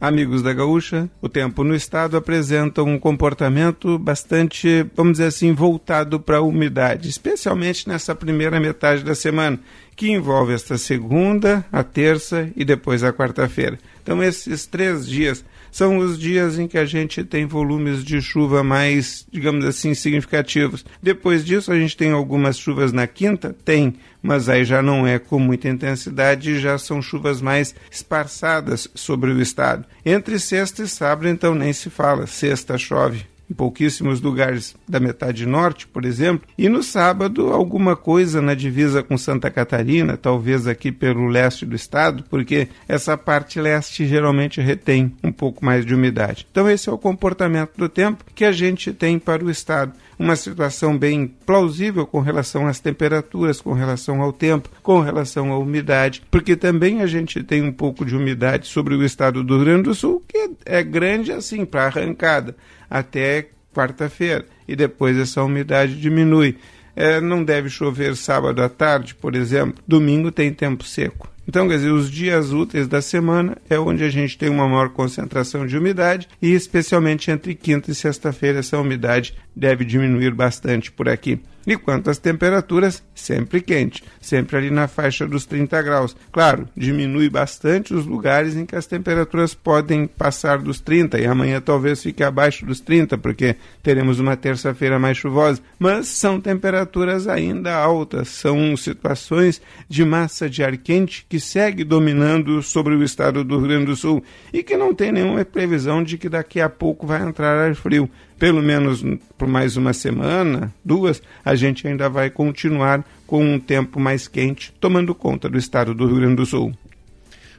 [0.00, 6.20] Amigos da Gaúcha, o tempo no estado apresenta um comportamento bastante, vamos dizer assim, voltado
[6.20, 9.58] para a umidade, especialmente nessa primeira metade da semana,
[9.96, 13.76] que envolve esta segunda, a terça e depois a quarta-feira.
[14.00, 18.62] Então, esses três dias são os dias em que a gente tem volumes de chuva
[18.62, 20.84] mais, digamos assim, significativos.
[21.02, 23.54] Depois disso, a gente tem algumas chuvas na quinta?
[23.64, 29.30] Tem, mas aí já não é com muita intensidade, já são chuvas mais esparçadas sobre
[29.30, 29.84] o estado.
[30.04, 32.26] Entre sexta e sábado, então, nem se fala.
[32.26, 38.42] Sexta chove em pouquíssimos lugares da metade norte, por exemplo, e no sábado alguma coisa
[38.42, 44.06] na divisa com Santa Catarina, talvez aqui pelo leste do estado, porque essa parte leste
[44.06, 46.46] geralmente retém um pouco mais de umidade.
[46.50, 50.34] Então esse é o comportamento do tempo que a gente tem para o estado uma
[50.34, 56.22] situação bem plausível com relação às temperaturas, com relação ao tempo, com relação à umidade,
[56.30, 59.82] porque também a gente tem um pouco de umidade sobre o estado do Rio Grande
[59.84, 62.56] do Sul, que é grande assim para arrancada
[62.90, 66.56] até quarta-feira e depois essa umidade diminui.
[66.96, 69.80] É, não deve chover sábado à tarde, por exemplo.
[69.86, 71.30] Domingo tem tempo seco.
[71.48, 74.90] Então, quer dizer, os dias úteis da semana é onde a gente tem uma maior
[74.90, 81.08] concentração de umidade e, especialmente entre quinta e sexta-feira, essa umidade deve diminuir bastante por
[81.08, 81.40] aqui.
[81.68, 86.16] E quanto às temperaturas, sempre quente, sempre ali na faixa dos 30 graus.
[86.32, 91.60] Claro, diminui bastante os lugares em que as temperaturas podem passar dos 30 e amanhã
[91.60, 95.60] talvez fique abaixo dos 30, porque teremos uma terça-feira mais chuvosa.
[95.78, 102.62] Mas são temperaturas ainda altas, são situações de massa de ar quente que segue dominando
[102.62, 104.22] sobre o estado do Rio Grande do Sul
[104.52, 108.10] e que não tem nenhuma previsão de que daqui a pouco vai entrar ar frio
[108.38, 109.04] pelo menos
[109.36, 114.72] por mais uma semana, duas, a gente ainda vai continuar com um tempo mais quente,
[114.78, 116.72] tomando conta do estado do Rio Grande do Sul.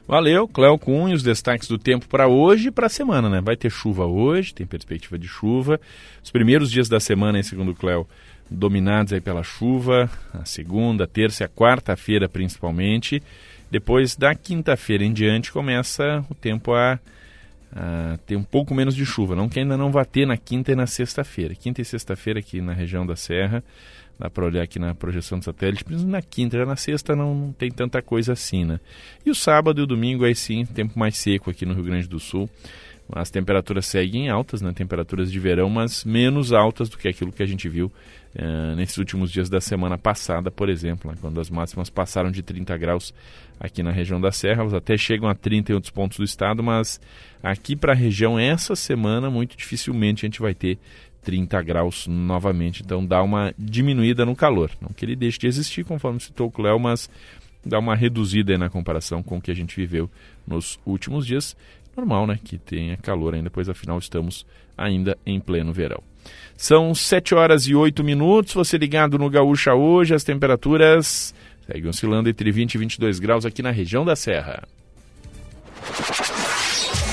[0.08, 3.40] Valeu, Cléo Cunha, os destaques do tempo para hoje e para a semana, né?
[3.40, 5.80] Vai ter chuva hoje, tem perspectiva de chuva.
[6.20, 8.08] Os primeiros dias da semana, em segundo Cléo,
[8.50, 13.22] dominados aí pela chuva, a segunda, terça e a quarta-feira principalmente.
[13.70, 16.98] Depois da quinta-feira em diante começa o tempo a
[17.72, 19.36] uh, ter um pouco menos de chuva.
[19.36, 21.54] Não que ainda não vá ter na quinta e na sexta-feira.
[21.54, 23.62] Quinta e sexta-feira aqui na região da Serra,
[24.18, 27.34] dá para olhar aqui na projeção do satélite, mas na quinta, já na sexta não,
[27.34, 28.80] não, tem tanta coisa assim, né?
[29.24, 32.08] E o sábado e o domingo aí sim, tempo mais seco aqui no Rio Grande
[32.08, 32.50] do Sul.
[33.12, 34.72] As temperaturas seguem altas, né?
[34.72, 37.90] temperaturas de verão, mas menos altas do que aquilo que a gente viu
[38.34, 41.16] uh, nesses últimos dias da semana passada, por exemplo, né?
[41.20, 43.14] quando as máximas passaram de 30 graus
[43.58, 46.62] aqui na região da Serra, elas até chegam a 30 em outros pontos do estado,
[46.62, 47.00] mas
[47.42, 50.78] aqui para a região, essa semana, muito dificilmente a gente vai ter
[51.22, 54.70] 30 graus novamente, então dá uma diminuída no calor.
[54.80, 57.10] Não que ele deixe de existir, conforme citou o Cléo, mas
[57.64, 60.10] dá uma reduzida na comparação com o que a gente viveu
[60.46, 61.54] nos últimos dias
[61.96, 62.38] normal, né?
[62.42, 66.02] Que tenha calor ainda, pois afinal estamos ainda em pleno verão.
[66.56, 68.54] São 7 horas e 8 minutos.
[68.54, 71.34] Você ligado no Gaúcha hoje, as temperaturas
[71.66, 74.62] seguem oscilando entre 20 e 22 graus aqui na região da Serra.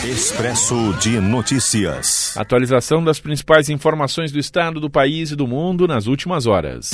[0.05, 2.36] Expresso de Notícias.
[2.38, 6.91] Atualização das principais informações do estado, do país e do mundo nas últimas horas.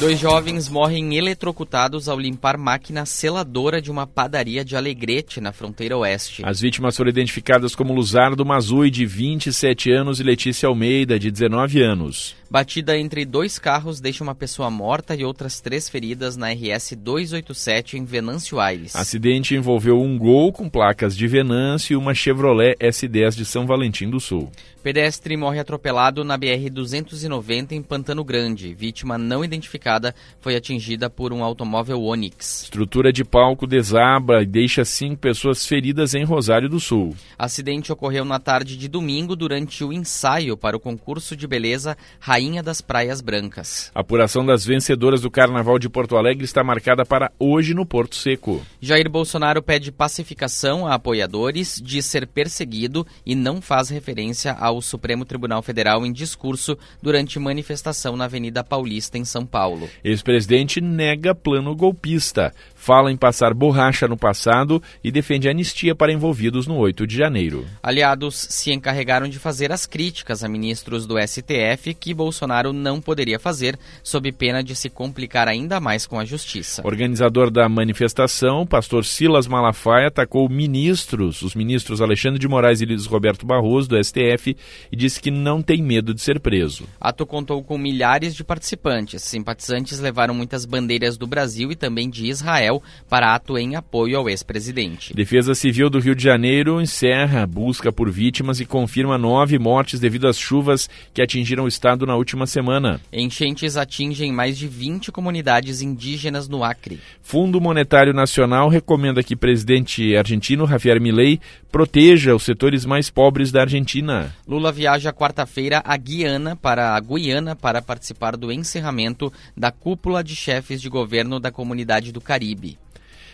[0.00, 5.94] Dois jovens morrem eletrocutados ao limpar máquina seladora de uma padaria de Alegrete, na fronteira
[5.94, 6.42] oeste.
[6.42, 11.82] As vítimas foram identificadas como Luzardo Mazui, de 27 anos, e Letícia Almeida, de 19
[11.82, 12.34] anos.
[12.52, 17.96] Batida entre dois carros deixa uma pessoa morta e outras três feridas na RS 287
[17.96, 18.96] em Venâncio Aires.
[18.96, 24.10] Acidente envolveu um Gol com placas de Venâncio e uma Chevrolet S10 de São Valentim
[24.10, 24.50] do Sul.
[24.82, 28.74] Pedestre morre atropelado na BR-290 em Pantano Grande.
[28.74, 32.62] Vítima não identificada foi atingida por um automóvel Onix.
[32.62, 37.14] Estrutura de palco desaba e deixa cinco pessoas feridas em Rosário do Sul.
[37.38, 42.39] Acidente ocorreu na tarde de domingo durante o ensaio para o concurso de beleza Rainha
[42.62, 43.90] das Praias Brancas.
[43.94, 48.16] A apuração das vencedoras do Carnaval de Porto Alegre está marcada para hoje no Porto
[48.16, 48.62] Seco.
[48.80, 55.26] Jair Bolsonaro pede pacificação a apoiadores, diz ser perseguido e não faz referência ao Supremo
[55.26, 59.86] Tribunal Federal em discurso durante manifestação na Avenida Paulista, em São Paulo.
[60.02, 66.66] Ex-presidente nega plano golpista, fala em passar borracha no passado e defende anistia para envolvidos
[66.66, 67.66] no 8 de janeiro.
[67.82, 73.38] Aliados se encarregaram de fazer as críticas a ministros do STF que Bolsonaro não poderia
[73.38, 76.80] fazer, sob pena de se complicar ainda mais com a justiça.
[76.82, 83.04] Organizador da manifestação, pastor Silas Malafaia atacou ministros, os ministros Alexandre de Moraes e Luiz
[83.04, 84.56] Roberto Barroso, do STF,
[84.90, 86.84] e disse que não tem medo de ser preso.
[86.98, 89.22] Ato contou com milhares de participantes.
[89.22, 92.69] Simpatizantes levaram muitas bandeiras do Brasil e também de Israel
[93.08, 95.14] para ato em apoio ao ex-presidente.
[95.14, 99.98] Defesa Civil do Rio de Janeiro encerra a busca por vítimas e confirma nove mortes
[99.98, 103.00] devido às chuvas que atingiram o estado na última semana.
[103.12, 107.00] Enchentes atingem mais de 20 comunidades indígenas no Acre.
[107.22, 111.40] Fundo Monetário Nacional recomenda que presidente argentino Javier Milei
[111.70, 114.34] proteja os setores mais pobres da Argentina.
[114.46, 120.34] Lula viaja quarta-feira a Guiana para a Guiana para participar do encerramento da cúpula de
[120.34, 122.59] chefes de governo da Comunidade do Caribe.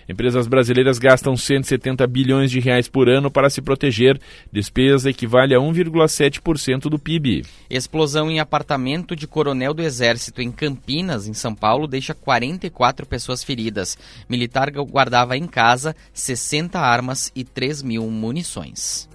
[0.09, 4.20] Empresas brasileiras gastam 170 bilhões de reais por ano para se proteger.
[4.52, 7.44] Despesa equivale a 1,7% do PIB.
[7.68, 13.42] Explosão em apartamento de coronel do Exército em Campinas, em São Paulo, deixa 44 pessoas
[13.42, 13.98] feridas.
[14.28, 19.09] Militar guardava em casa 60 armas e 3 mil munições.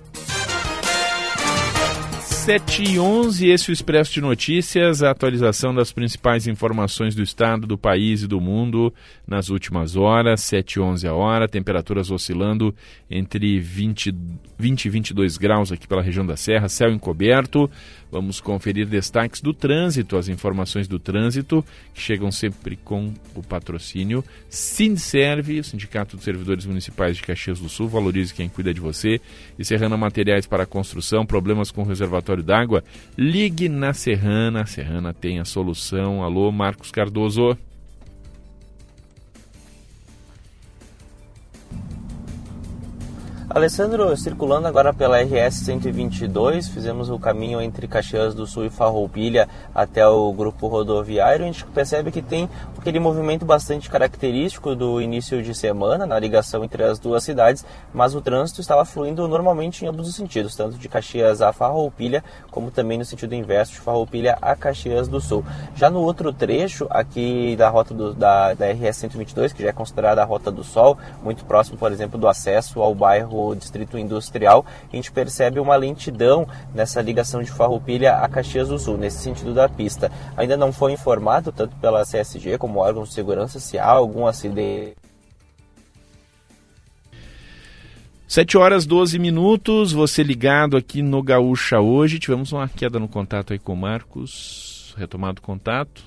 [2.41, 7.21] 7 e 11, esse é o Expresso de Notícias, a atualização das principais informações do
[7.21, 8.91] estado, do país e do mundo
[9.27, 12.73] nas últimas horas, 7 e 11 a hora, temperaturas oscilando
[13.11, 14.11] entre 20,
[14.57, 17.69] 20 e 22 graus aqui pela região da Serra, céu encoberto.
[18.12, 24.24] Vamos conferir destaques do trânsito, as informações do trânsito, que chegam sempre com o patrocínio
[24.49, 29.22] Sinserve, o Sindicato dos Servidores Municipais de Caxias do Sul, valorize quem cuida de você.
[29.57, 32.84] E Serrana Materiais para Construção, problemas com o reservatório d'água,
[33.18, 36.22] ligue na Serrana, a Serrana tem a solução.
[36.22, 37.57] Alô, Marcos Cardoso.
[43.53, 49.49] Alessandro, circulando agora pela RS 122, fizemos o caminho entre Caxias do Sul e Farroupilha
[49.75, 51.43] até o grupo rodoviário.
[51.43, 56.63] A gente percebe que tem aquele movimento bastante característico do início de semana na ligação
[56.63, 60.77] entre as duas cidades, mas o trânsito estava fluindo normalmente em ambos os sentidos, tanto
[60.77, 65.43] de Caxias a Farroupilha, como também no sentido inverso de Farroupilha a Caxias do Sul.
[65.75, 69.73] Já no outro trecho aqui da rota do, da, da RS 122, que já é
[69.73, 74.65] considerada a Rota do Sol, muito próximo, por exemplo, do acesso ao bairro Distrito Industrial,
[74.91, 79.53] a gente percebe uma lentidão nessa ligação de Farroupilha a Caxias do Sul, nesse sentido
[79.53, 80.11] da pista.
[80.37, 84.95] Ainda não foi informado, tanto pela CSG como órgãos de segurança, se há algum acidente.
[88.31, 92.17] 7 horas 12 minutos, você ligado aqui no Gaúcha hoje.
[92.17, 94.95] Tivemos uma queda no contato aí com o Marcos.
[94.97, 96.01] Retomado o contato?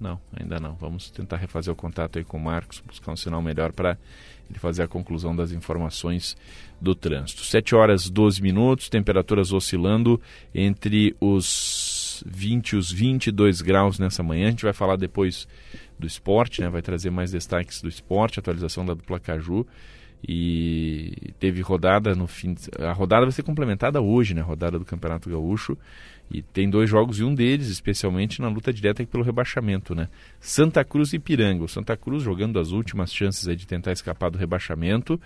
[0.00, 0.74] Não, ainda não.
[0.76, 3.98] Vamos tentar refazer o contato aí com o Marcos, buscar um sinal melhor para
[4.50, 6.36] ele fazer a conclusão das informações
[6.80, 7.42] do trânsito.
[7.44, 10.20] 7 horas 12 minutos, temperaturas oscilando
[10.54, 14.48] entre os 20 e os 22 graus nessa manhã.
[14.48, 15.46] A gente vai falar depois
[15.98, 16.68] do esporte, né?
[16.68, 19.66] vai trazer mais destaques do esporte, atualização da dupla Caju.
[20.26, 22.56] E teve rodada no fim.
[22.80, 24.40] A rodada vai ser complementada hoje, né?
[24.40, 25.78] A rodada do Campeonato Gaúcho.
[26.30, 30.08] E tem dois jogos e um deles, especialmente na luta direta pelo rebaixamento, né?
[30.40, 31.64] Santa Cruz e Piranga.
[31.64, 35.18] O Santa Cruz jogando as últimas chances de tentar escapar do rebaixamento.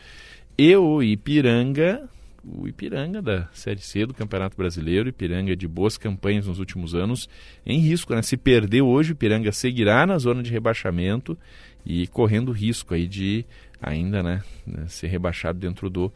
[0.56, 2.08] E o Ipiranga,
[2.44, 7.28] o Ipiranga da Série C do Campeonato Brasileiro, Ipiranga de boas campanhas nos últimos anos,
[7.66, 8.22] em risco, né?
[8.22, 11.36] Se perder hoje, o Ipiranga seguirá na zona de rebaixamento
[11.84, 13.44] e correndo risco aí de
[13.80, 14.42] ainda, né,
[14.86, 16.12] ser rebaixado dentro do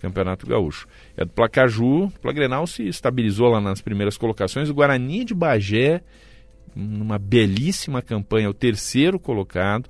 [0.00, 0.88] Campeonato Gaúcho.
[1.16, 6.02] É do Placaju, o Plagrenal se estabilizou lá nas primeiras colocações, o Guarani de Bagé,
[6.74, 9.88] numa belíssima campanha, o terceiro colocado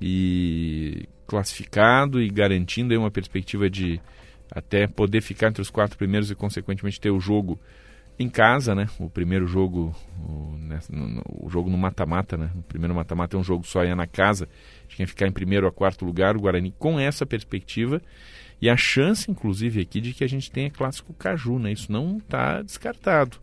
[0.00, 4.00] e classificado e garantindo aí uma perspectiva de
[4.50, 7.58] até poder ficar entre os quatro primeiros e consequentemente ter o jogo
[8.18, 8.88] em casa, né?
[8.98, 10.80] O primeiro jogo, o, né,
[11.28, 12.50] o jogo no mata-mata, né?
[12.56, 14.48] O primeiro mata-mata é um jogo só é na casa,
[14.88, 18.02] de quem ficar em primeiro a quarto lugar, o Guarani com essa perspectiva
[18.60, 21.72] e a chance, inclusive, aqui de que a gente tenha clássico Caju, né?
[21.72, 23.38] Isso não está descartado.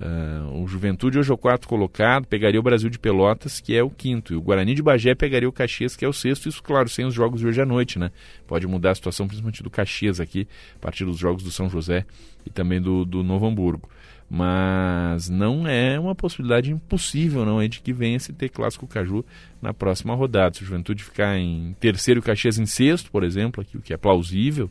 [0.00, 3.82] Uh, o Juventude hoje é o quarto colocado, pegaria o Brasil de Pelotas, que é
[3.82, 6.62] o quinto, e o Guarani de Bagé pegaria o Caxias, que é o sexto, isso,
[6.62, 8.12] claro, sem os jogos de hoje à noite, né?
[8.46, 12.06] Pode mudar a situação, principalmente do Caxias aqui, a partir dos jogos do São José
[12.46, 13.90] e também do, do Novo Hamburgo.
[14.30, 19.24] Mas não é uma possibilidade impossível, não, é de que venha se ter clássico Caju
[19.60, 20.54] na próxima rodada.
[20.54, 23.96] Se o Juventude ficar em terceiro Caxias em sexto, por exemplo, aqui, o que é
[23.96, 24.70] plausível,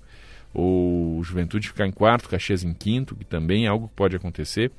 [0.54, 4.16] ou o Juventude ficar em quarto, Caxias em quinto, que também é algo que pode
[4.16, 4.72] acontecer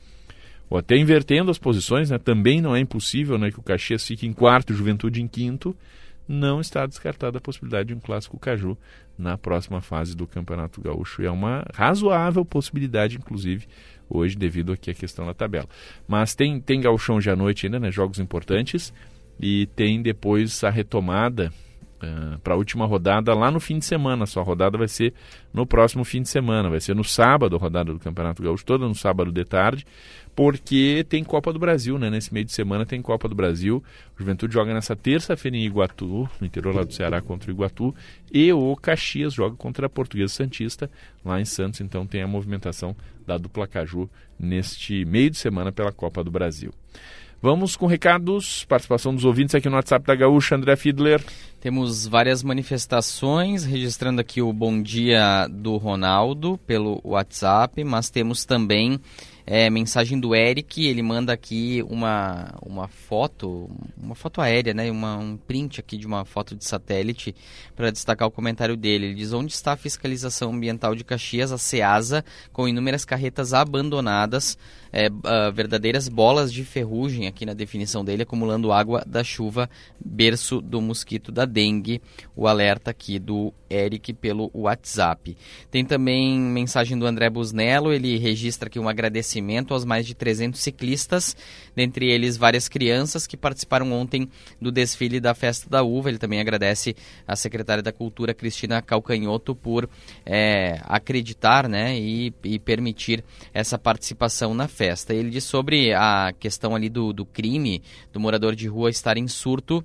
[0.70, 2.18] ou até invertendo as posições, né?
[2.18, 5.74] também não é impossível né, que o Caxias fique em quarto Juventude em quinto,
[6.26, 8.76] não está descartada a possibilidade de um clássico Caju
[9.16, 11.22] na próxima fase do Campeonato Gaúcho.
[11.22, 13.66] E é uma razoável possibilidade, inclusive,
[14.08, 15.68] hoje, devido aqui à questão da tabela.
[16.06, 17.90] Mas tem, tem gauchão já à noite ainda, né?
[17.90, 18.92] Jogos importantes.
[19.40, 21.52] E tem depois a retomada
[22.02, 24.26] uh, ah, para a última rodada lá no fim de semana.
[24.26, 25.14] Sua rodada vai ser
[25.52, 28.86] no próximo fim de semana, vai ser no sábado, a rodada do Campeonato Gaúcho, toda
[28.86, 29.86] no sábado de tarde,
[30.34, 32.10] porque tem Copa do Brasil, né?
[32.10, 33.82] Nesse meio de semana tem Copa do Brasil.
[34.16, 37.94] O Juventude joga nessa terça-feira em Iguatu, no interior lá do Ceará contra o Iguatu,
[38.32, 40.90] e o Caxias joga contra a Portuguesa Santista
[41.24, 41.80] lá em Santos.
[41.80, 42.94] Então tem a movimentação
[43.26, 46.72] da dupla Caju neste meio de semana pela Copa do Brasil.
[47.40, 51.24] Vamos com recados, participação dos ouvintes aqui no WhatsApp da Gaúcha, André Fiedler.
[51.60, 59.00] Temos várias manifestações, registrando aqui o bom dia do Ronaldo pelo WhatsApp, mas temos também
[59.50, 64.90] é, mensagem do Eric, ele manda aqui uma, uma foto, uma foto aérea, né?
[64.90, 67.34] Uma, um print aqui de uma foto de satélite
[67.74, 69.06] para destacar o comentário dele.
[69.06, 72.22] Ele diz: Onde está a fiscalização ambiental de Caxias, a SEASA,
[72.52, 74.58] com inúmeras carretas abandonadas,
[74.92, 79.68] é, uh, verdadeiras bolas de ferrugem, aqui na definição dele, acumulando água da chuva,
[80.04, 82.00] berço do mosquito da dengue.
[82.34, 85.36] O alerta aqui do Eric pelo WhatsApp.
[85.70, 90.60] Tem também mensagem do André Busnello, ele registra aqui um agradecimento aos mais de 300
[90.60, 91.36] ciclistas,
[91.74, 94.28] dentre eles várias crianças que participaram ontem
[94.60, 96.08] do desfile da Festa da Uva.
[96.08, 99.88] Ele também agradece a secretária da Cultura, Cristina Calcanhoto, por
[100.24, 105.12] é, acreditar né, e, e, permitir essa participação na festa.
[105.12, 109.26] Ele diz sobre a questão ali do, do crime, do morador de rua estar em
[109.26, 109.84] surto,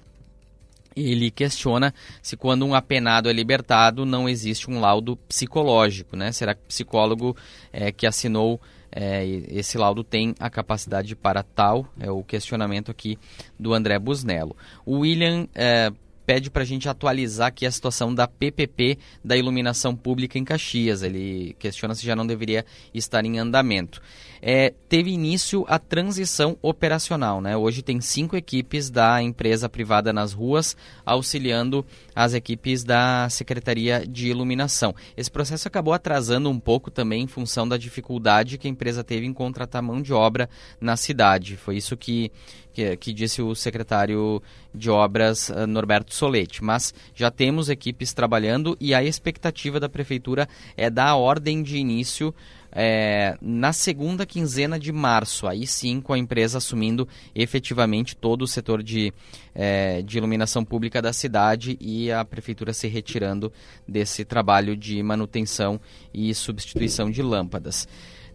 [0.95, 1.91] ele questiona
[2.21, 6.31] se quando um apenado é libertado não existe um laudo psicológico, né?
[6.31, 7.35] Será que o psicólogo
[7.71, 11.87] é, que assinou é, esse laudo tem a capacidade para tal?
[11.99, 13.17] É o questionamento aqui
[13.59, 14.55] do André Busnello.
[14.85, 15.91] O William é,
[16.27, 21.01] pede para a gente atualizar aqui a situação da PPP da iluminação pública em Caxias.
[21.01, 22.63] Ele questiona se já não deveria
[22.93, 23.99] estar em andamento
[24.45, 27.39] é, teve início a transição operacional.
[27.39, 27.55] Né?
[27.55, 30.75] Hoje tem cinco equipes da empresa privada nas ruas,
[31.05, 34.93] auxiliando as equipes da Secretaria de Iluminação.
[35.15, 39.25] Esse processo acabou atrasando um pouco também em função da dificuldade que a empresa teve
[39.25, 41.55] em contratar mão de obra na cidade.
[41.55, 42.29] Foi isso que,
[42.73, 44.43] que, que disse o secretário
[44.75, 46.61] de Obras, uh, Norberto Solete.
[46.61, 51.77] Mas já temos equipes trabalhando e a expectativa da Prefeitura é dar a ordem de
[51.77, 52.35] início
[52.75, 58.47] é, na segunda quinzena de março, aí sim com a empresa assumindo efetivamente todo o
[58.47, 59.13] setor de,
[59.53, 63.53] é, de iluminação pública da cidade e a prefeitura se retirando
[63.87, 65.79] desse trabalho de manutenção
[66.13, 67.87] e substituição de lâmpadas.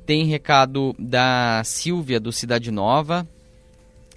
[0.07, 3.29] Tem recado da Silvia do Cidade Nova,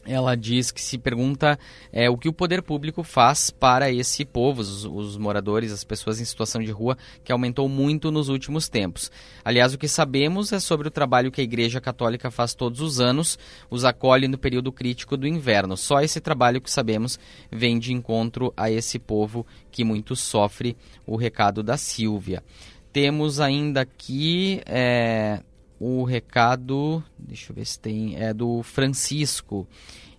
[0.06, 1.60] ela diz que se pergunta
[1.92, 6.20] é, o que o poder público faz para esse povo, os, os, moradores, as pessoas
[6.20, 9.12] em situação de rua, que aumentou muito nos últimos tempos.
[9.46, 13.00] Aliás, o que sabemos é sobre o trabalho que a Igreja Católica faz todos os
[13.00, 13.38] anos,
[13.70, 15.78] os acolhe no período crítico do inverno.
[15.78, 17.20] Só esse trabalho que sabemos
[17.52, 20.76] vem de encontro a esse povo que muito sofre,
[21.06, 22.44] o recado da Silvia.
[22.92, 25.42] Temos ainda aqui é,
[25.82, 29.68] o recado, deixa eu ver se tem, é do Francisco.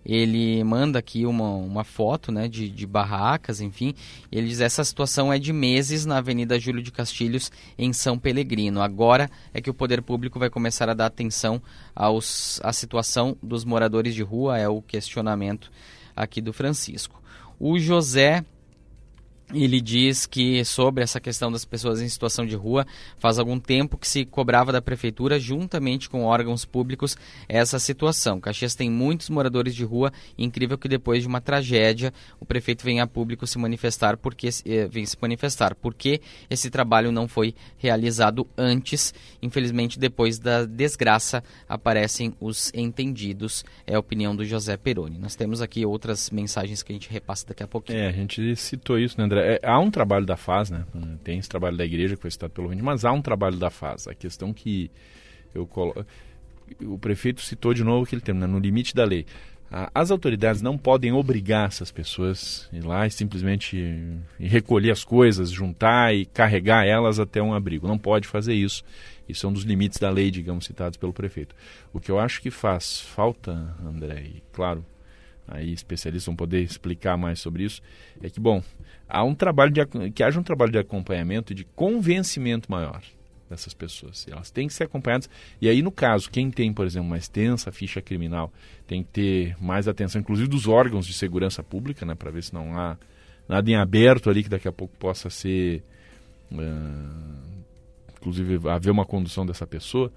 [0.05, 3.95] Ele manda aqui uma, uma foto né, de, de barracas, enfim.
[4.29, 8.81] Ele diz: essa situação é de meses na Avenida Júlio de Castilhos, em São Pelegrino.
[8.81, 11.61] Agora é que o poder público vai começar a dar atenção
[11.95, 15.71] aos, à situação dos moradores de rua, é o questionamento
[16.13, 17.23] aqui do Francisco.
[17.57, 18.43] O José
[19.53, 22.85] ele diz que sobre essa questão das pessoas em situação de rua,
[23.17, 27.15] faz algum tempo que se cobrava da prefeitura, juntamente com órgãos públicos,
[27.47, 28.39] essa situação.
[28.39, 32.99] Caxias tem muitos moradores de rua, incrível que depois de uma tragédia, o prefeito vem
[32.99, 38.47] a público se manifestar porque eh, vem se manifestar porque esse trabalho não foi realizado
[38.57, 39.13] antes.
[39.41, 43.63] Infelizmente, depois da desgraça aparecem os entendidos.
[43.85, 45.17] É a opinião do José Peroni.
[45.17, 47.99] Nós temos aqui outras mensagens que a gente repassa daqui a pouquinho.
[47.99, 49.42] É, a gente citou isso, né, André?
[49.43, 50.85] É, há um trabalho da FAS, né?
[51.23, 53.69] Tem esse trabalho da igreja que foi citado pelo Vinde, mas há um trabalho da
[53.69, 54.07] FAS.
[54.07, 54.89] A questão que
[55.53, 56.05] eu colo...
[56.81, 58.47] o prefeito citou de novo aquele termo, né?
[58.47, 59.25] no limite da lei.
[59.91, 65.49] As autoridades não podem obrigar essas pessoas a ir lá e simplesmente recolher as coisas,
[65.49, 67.87] juntar e carregar elas até um abrigo.
[67.87, 68.83] Não pode fazer isso.
[69.27, 71.55] Isso é um dos limites da lei, digamos, citados pelo prefeito.
[71.91, 74.85] O que eu acho que faz falta, André, e claro,
[75.47, 77.81] aí especialistas vão poder explicar mais sobre isso,
[78.21, 78.61] é que, bom,
[79.13, 83.01] há um trabalho de, que haja um trabalho de acompanhamento e de convencimento maior
[83.47, 84.25] dessas pessoas.
[84.27, 85.29] Elas têm que ser acompanhadas.
[85.61, 88.51] E aí, no caso, quem tem, por exemplo, uma extensa ficha criminal,
[88.87, 92.53] tem que ter mais atenção, inclusive dos órgãos de segurança pública, né, para ver se
[92.53, 92.97] não há
[93.47, 95.83] nada em aberto ali que daqui a pouco possa ser,
[96.51, 97.63] uh,
[98.17, 100.11] inclusive, haver uma condução dessa pessoa,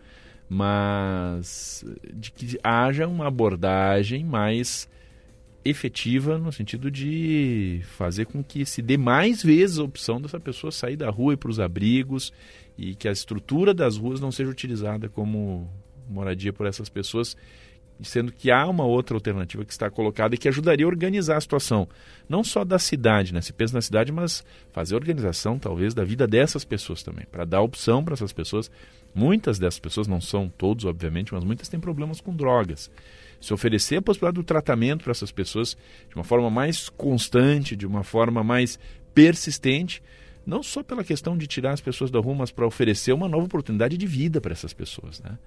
[0.48, 1.84] mas
[2.14, 4.88] de que haja uma abordagem mais
[5.68, 10.70] efetiva no sentido de fazer com que se dê mais vezes a opção dessa pessoa
[10.70, 12.32] sair da rua e para os abrigos
[12.76, 15.70] e que a estrutura das ruas não seja utilizada como
[16.08, 17.36] moradia por essas pessoas,
[18.02, 21.40] sendo que há uma outra alternativa que está colocada e que ajudaria a organizar a
[21.40, 21.88] situação,
[22.28, 23.40] não só da cidade, né?
[23.40, 27.62] Se pensa na cidade, mas fazer organização talvez da vida dessas pessoas também, para dar
[27.62, 28.70] opção para essas pessoas.
[29.14, 32.90] Muitas dessas pessoas, não são todos, obviamente, mas muitas têm problemas com drogas
[33.40, 35.76] se oferecer a possibilidade do tratamento para essas pessoas
[36.08, 38.78] de uma forma mais constante, de uma forma mais
[39.14, 40.02] persistente,
[40.46, 43.46] não só pela questão de tirar as pessoas da rua, mas para oferecer uma nova
[43.46, 45.38] oportunidade de vida para essas pessoas, né?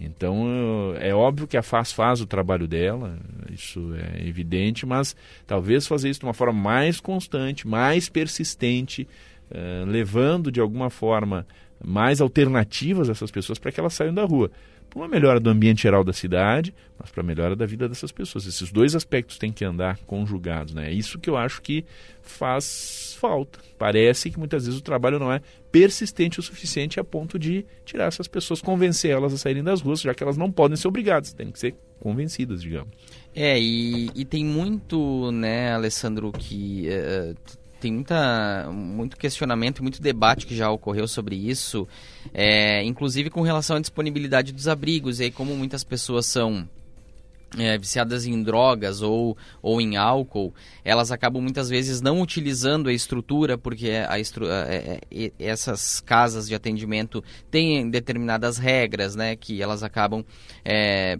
[0.00, 3.18] Então é óbvio que a FAS faz o trabalho dela,
[3.52, 5.14] isso é evidente, mas
[5.46, 9.06] talvez fazer isso de uma forma mais constante, mais persistente,
[9.50, 11.46] uh, levando de alguma forma
[11.84, 14.50] mais alternativas a essas pessoas para que elas saiam da rua
[14.92, 18.12] para uma melhora do ambiente geral da cidade, mas para a melhora da vida dessas
[18.12, 18.46] pessoas.
[18.46, 20.74] Esses dois aspectos têm que andar conjugados.
[20.74, 20.90] Né?
[20.90, 21.84] É isso que eu acho que
[22.20, 23.58] faz falta.
[23.78, 25.40] Parece que muitas vezes o trabalho não é
[25.70, 30.02] persistente o suficiente a ponto de tirar essas pessoas, convencer elas a saírem das ruas,
[30.02, 32.92] já que elas não podem ser obrigadas, têm que ser convencidas, digamos.
[33.34, 37.34] É, e, e tem muito, né, Alessandro, que uh,
[37.82, 41.88] tem muita, muito questionamento muito debate que já ocorreu sobre isso,
[42.32, 46.68] é, inclusive com relação à disponibilidade dos abrigos, e aí como muitas pessoas são
[47.58, 50.54] é, viciadas em drogas ou, ou em álcool,
[50.84, 56.46] elas acabam muitas vezes não utilizando a estrutura, porque a estru é, é, essas casas
[56.46, 60.24] de atendimento têm determinadas regras, né, que elas acabam
[60.64, 61.18] é,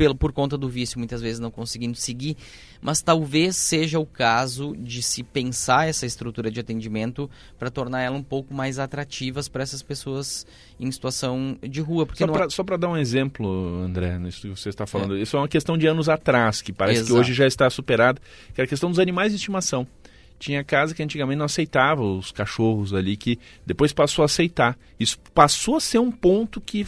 [0.00, 2.34] pelo, por conta do vício, muitas vezes não conseguindo seguir,
[2.80, 7.28] mas talvez seja o caso de se pensar essa estrutura de atendimento
[7.58, 10.46] para tornar ela um pouco mais atrativas para essas pessoas
[10.80, 12.06] em situação de rua.
[12.06, 13.46] Porque só para dar um exemplo,
[13.84, 15.20] André, nisso que você está falando, é.
[15.20, 17.12] isso é uma questão de anos atrás, que parece Exato.
[17.12, 18.22] que hoje já está superada,
[18.54, 19.86] que é a questão dos animais de estimação
[20.38, 24.74] tinha casa que antigamente não aceitava os cachorros ali, que depois passou a aceitar.
[24.98, 26.86] Isso passou a ser um ponto que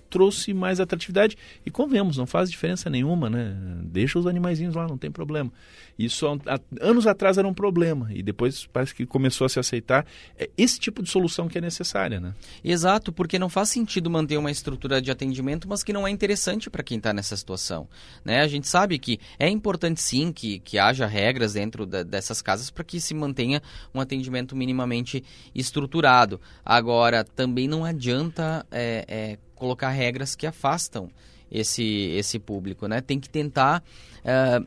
[0.00, 1.36] trouxe mais atratividade.
[1.66, 3.56] E convenhamos, não faz diferença nenhuma, né?
[3.82, 5.52] Deixa os animaizinhos lá, não tem problema.
[5.98, 10.06] Isso há, anos atrás era um problema e depois parece que começou a se aceitar.
[10.38, 12.34] É esse tipo de solução que é necessária, né?
[12.64, 16.70] Exato, porque não faz sentido manter uma estrutura de atendimento, mas que não é interessante
[16.70, 17.88] para quem está nessa situação.
[18.24, 18.40] Né?
[18.40, 22.70] A gente sabe que é importante sim que, que haja regras dentro da, dessas casas
[22.70, 23.62] para que se mantenha
[23.94, 25.22] um atendimento minimamente
[25.54, 26.40] estruturado.
[26.64, 31.08] Agora, também não adianta é, é, colocar regras que afastam
[31.48, 31.84] esse,
[32.16, 33.00] esse público, né?
[33.00, 33.80] Tem que tentar
[34.24, 34.66] uh,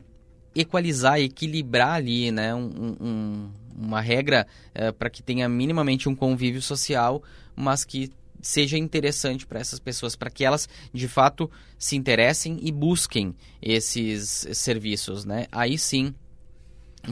[0.54, 2.54] equalizar, equilibrar ali, né?
[2.54, 7.22] Um, um, uma regra uh, para que tenha minimamente um convívio social,
[7.54, 12.72] mas que seja interessante para essas pessoas, para que elas de fato se interessem e
[12.72, 15.44] busquem esses serviços, né?
[15.52, 16.14] Aí sim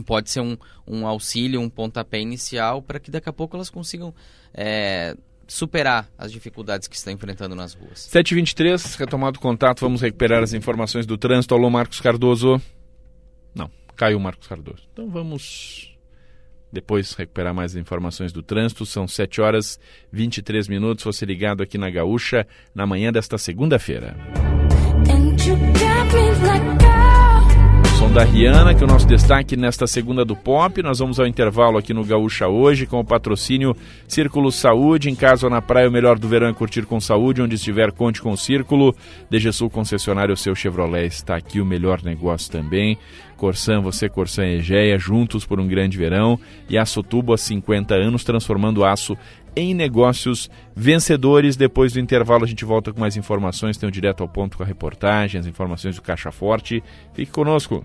[0.06, 0.56] pode ser um,
[0.86, 4.14] um auxílio, um pontapé inicial para que daqui a pouco elas consigam
[4.54, 5.14] é,
[5.54, 8.08] superar as dificuldades que está enfrentando nas ruas.
[8.12, 11.54] 7h23, retomado o contato, vamos recuperar as informações do trânsito.
[11.54, 12.60] Alô, Marcos Cardoso.
[13.54, 14.82] Não, caiu o Marcos Cardoso.
[14.92, 15.96] Então vamos
[16.72, 18.84] depois recuperar mais informações do trânsito.
[18.84, 19.78] São 7 horas
[20.10, 21.04] 23 minutos.
[21.04, 22.44] Você ligado aqui na Gaúcha
[22.74, 24.16] na manhã desta segunda-feira.
[27.98, 30.82] Som da Rihanna, que é o nosso destaque nesta segunda do Pop.
[30.82, 33.76] Nós vamos ao intervalo aqui no Gaúcha hoje com o patrocínio
[34.08, 35.08] Círculo Saúde.
[35.08, 37.40] Em casa ou na praia, o melhor do verão é curtir com saúde.
[37.40, 38.94] Onde estiver, conte com o Círculo.
[39.30, 42.98] DG Sul concessionário, seu Chevrolet está aqui, o melhor negócio também.
[43.34, 46.38] Corsan, você, Corsan Egeia, juntos por um grande verão.
[46.68, 49.16] E Aço Tubo há 50 anos, transformando aço
[49.56, 51.56] em negócios vencedores.
[51.56, 54.62] Depois do intervalo a gente volta com mais informações, tem o direto ao ponto com
[54.62, 56.82] a reportagem, as informações do Caixa Forte.
[57.12, 57.84] Fique conosco.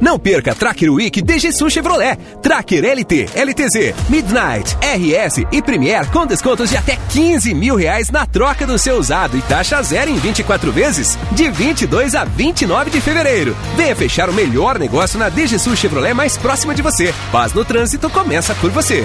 [0.00, 2.16] Não perca Tracker Week DG Sul Chevrolet.
[2.42, 8.26] Tracker LT, LTZ, Midnight, RS e Premier com descontos de até 15 mil reais na
[8.26, 13.00] troca do seu usado e taxa zero em 24 vezes, de 22 a 29 de
[13.00, 13.56] fevereiro.
[13.76, 17.14] Venha fechar o melhor negócio na DG Sul Chevrolet mais próxima de você.
[17.32, 19.04] Paz no trânsito começa por você.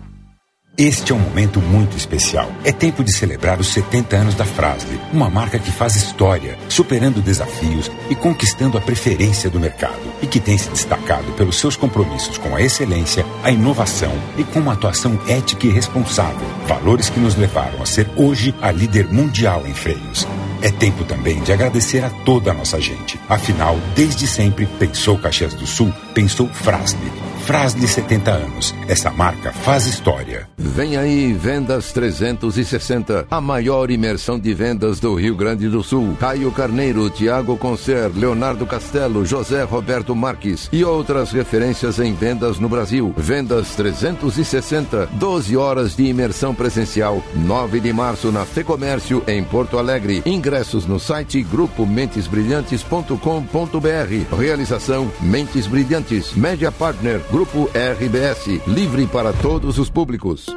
[0.83, 2.51] Este é um momento muito especial.
[2.63, 7.21] É tempo de celebrar os 70 anos da Frasle, uma marca que faz história, superando
[7.21, 12.39] desafios e conquistando a preferência do mercado e que tem se destacado pelos seus compromissos
[12.39, 17.35] com a excelência, a inovação e com uma atuação ética e responsável, valores que nos
[17.35, 20.27] levaram a ser hoje a líder mundial em freios.
[20.63, 23.19] É tempo também de agradecer a toda a nossa gente.
[23.29, 28.75] Afinal, desde sempre, pensou Caxias do Sul, pensou Frasle Frasle 70 anos.
[28.87, 30.47] Essa marca faz história.
[30.57, 36.15] Vem aí Vendas 360, a maior imersão de vendas do Rio Grande do Sul.
[36.19, 42.69] Caio Carneiro, Tiago Concer, Leonardo Castelo, José Roberto Marques e outras referências em vendas no
[42.69, 43.11] Brasil.
[43.17, 47.23] Vendas 360, 12 horas de imersão presencial.
[47.35, 50.21] 9 de março na Fecomércio em Porto Alegre.
[50.25, 54.35] Ingressos no site grupo mentesbrilhantes.com.br.
[54.37, 60.47] Realização Mentes Brilhantes, Média Partner Grupo RBS, livre para todos os públicos.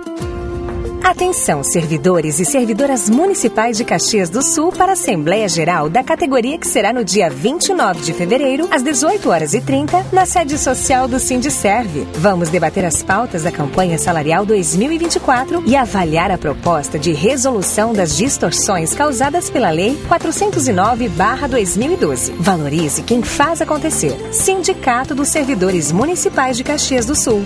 [1.04, 6.56] Atenção, servidores e servidoras municipais de Caxias do Sul para a Assembleia Geral da categoria
[6.56, 11.06] que será no dia 29 de fevereiro, às 18 horas e 30, na sede social
[11.06, 12.08] do Sindicerve.
[12.14, 18.16] Vamos debater as pautas da campanha salarial 2024 e avaliar a proposta de resolução das
[18.16, 22.32] distorções causadas pela Lei 409/2012.
[22.40, 24.16] Valorize quem faz acontecer.
[24.32, 27.44] Sindicato dos Servidores Municipais de Caxias do Sul.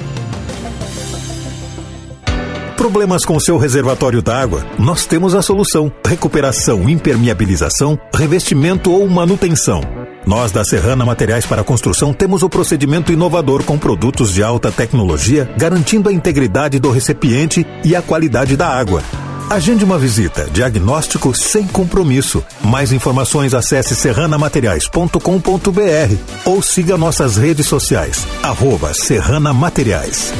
[2.79, 4.65] Problemas com seu reservatório d'água?
[4.79, 9.81] Nós temos a solução: recuperação, impermeabilização, revestimento ou manutenção.
[10.25, 15.53] Nós da Serrana Materiais para Construção temos o procedimento inovador com produtos de alta tecnologia,
[15.59, 19.03] garantindo a integridade do recipiente e a qualidade da água.
[19.51, 20.49] Agende uma visita.
[20.53, 22.45] Diagnóstico sem compromisso.
[22.63, 26.15] Mais informações acesse serranamateriais.com.br
[26.45, 28.25] ou siga nossas redes sociais.
[28.41, 30.33] Arroba Serrana Materiais.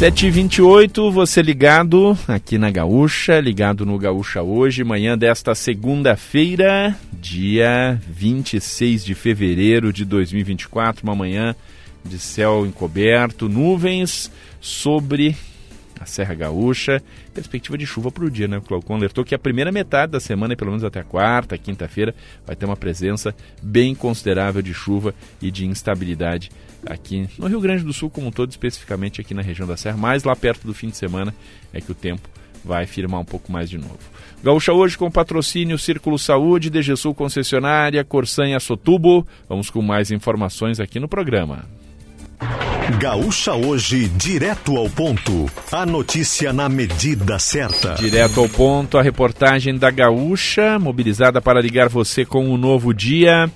[0.00, 9.04] 7h28, você ligado aqui na Gaúcha, ligado no Gaúcha hoje, manhã desta segunda-feira, dia 26
[9.04, 11.54] de fevereiro de 2024, uma manhã
[12.02, 15.36] de céu encoberto, nuvens sobre
[16.00, 17.02] a Serra Gaúcha.
[17.34, 18.56] Perspectiva de chuva para o dia, né?
[18.56, 22.14] O Glaucon alertou que a primeira metade da semana, pelo menos até a quarta, quinta-feira,
[22.46, 26.50] vai ter uma presença bem considerável de chuva e de instabilidade
[26.86, 29.96] aqui no Rio Grande do Sul, como um todo, especificamente aqui na região da Serra.
[29.96, 31.34] Mas lá perto do fim de semana
[31.72, 32.28] é que o tempo
[32.64, 33.98] vai firmar um pouco mais de novo.
[34.42, 39.26] Gaúcha hoje com patrocínio Círculo Saúde, DGSul Concessionária, Corsan e Assotubo.
[39.48, 41.64] Vamos com mais informações aqui no programa.
[42.98, 45.46] Gaúcha hoje, direto ao ponto.
[45.70, 47.94] A notícia na medida certa.
[47.94, 52.92] Direto ao ponto, a reportagem da Gaúcha, mobilizada para ligar você com o um novo
[52.92, 53.50] dia.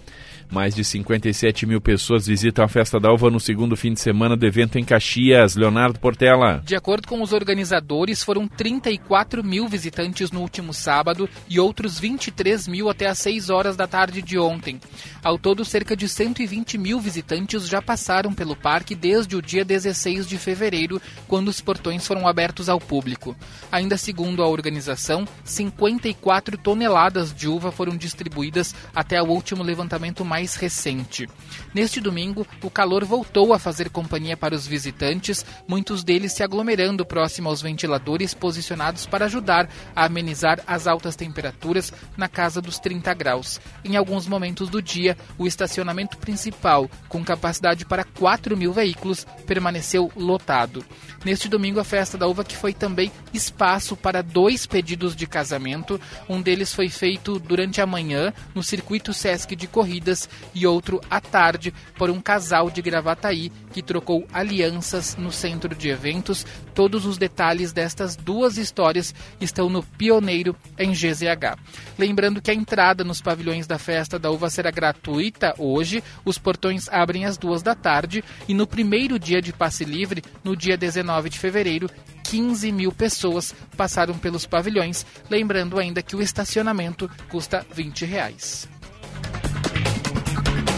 [0.51, 4.37] Mais de 57 mil pessoas visitam a Festa da Uva no segundo fim de semana
[4.37, 5.57] do evento em Caxias.
[5.57, 6.63] Leonardo Portela.
[6.65, 12.69] De acordo com os organizadores, foram 34 mil visitantes no último sábado e outros 23
[12.69, 14.81] mil até às 6 horas da tarde de ontem.
[15.23, 20.27] Ao todo, cerca de 120 mil visitantes já passaram pelo parque desde o dia 16
[20.27, 23.35] de fevereiro, quando os portões foram abertos ao público.
[23.73, 30.57] Ainda segundo a organização, 54 toneladas de uva foram distribuídas até o último levantamento mais
[30.57, 31.29] recente.
[31.73, 37.07] Neste domingo, o calor voltou a fazer companhia para os visitantes, muitos deles se aglomerando
[37.07, 43.15] próximo aos ventiladores posicionados para ajudar a amenizar as altas temperaturas na casa dos 30
[43.15, 43.61] graus.
[43.85, 50.11] Em alguns momentos do dia, o estacionamento principal, com capacidade para 4 mil veículos, permaneceu
[50.17, 50.85] lotado.
[51.25, 56.01] Neste domingo, a festa da uva que foi também espaço para dois pedidos de casamento.
[56.29, 60.24] Um deles foi feito durante a manhã no circuito Sesc de corridas
[60.55, 65.89] e outro à tarde por um casal de Gravataí que trocou alianças no centro de
[65.89, 66.47] eventos.
[66.75, 71.59] Todos os detalhes destas duas histórias estão no Pioneiro em GZH.
[71.99, 76.03] Lembrando que a entrada nos pavilhões da festa da uva será gratuita hoje.
[76.25, 80.57] Os portões abrem às duas da tarde e no primeiro dia de passe livre, no
[80.57, 81.91] dia 19 19 de fevereiro,
[82.25, 88.69] 15 mil pessoas passaram pelos pavilhões, lembrando ainda que o estacionamento custa 20 reais.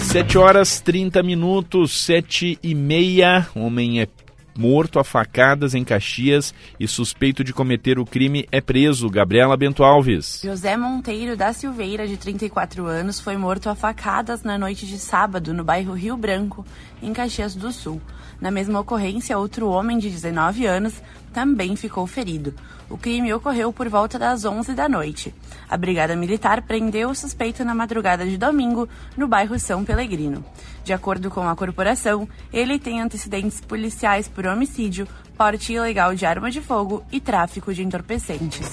[0.06, 3.46] 7 horas 30 minutos, 7 e meia.
[3.54, 4.08] Homem é
[4.56, 9.10] morto a facadas em Caxias e suspeito de cometer o crime é preso.
[9.10, 10.40] Gabriela Bento Alves.
[10.42, 15.52] José Monteiro da Silveira, de 34 anos, foi morto a facadas na noite de sábado
[15.52, 16.64] no bairro Rio Branco,
[17.02, 18.00] em Caxias do Sul.
[18.40, 20.94] Na mesma ocorrência, outro homem de 19 anos
[21.32, 22.54] também ficou ferido.
[22.88, 25.34] O crime ocorreu por volta das 11 da noite.
[25.68, 30.44] A Brigada Militar prendeu o suspeito na madrugada de domingo no bairro São Pelegrino.
[30.84, 36.50] De acordo com a corporação, ele tem antecedentes policiais por homicídio, porte ilegal de arma
[36.50, 38.70] de fogo e tráfico de entorpecentes.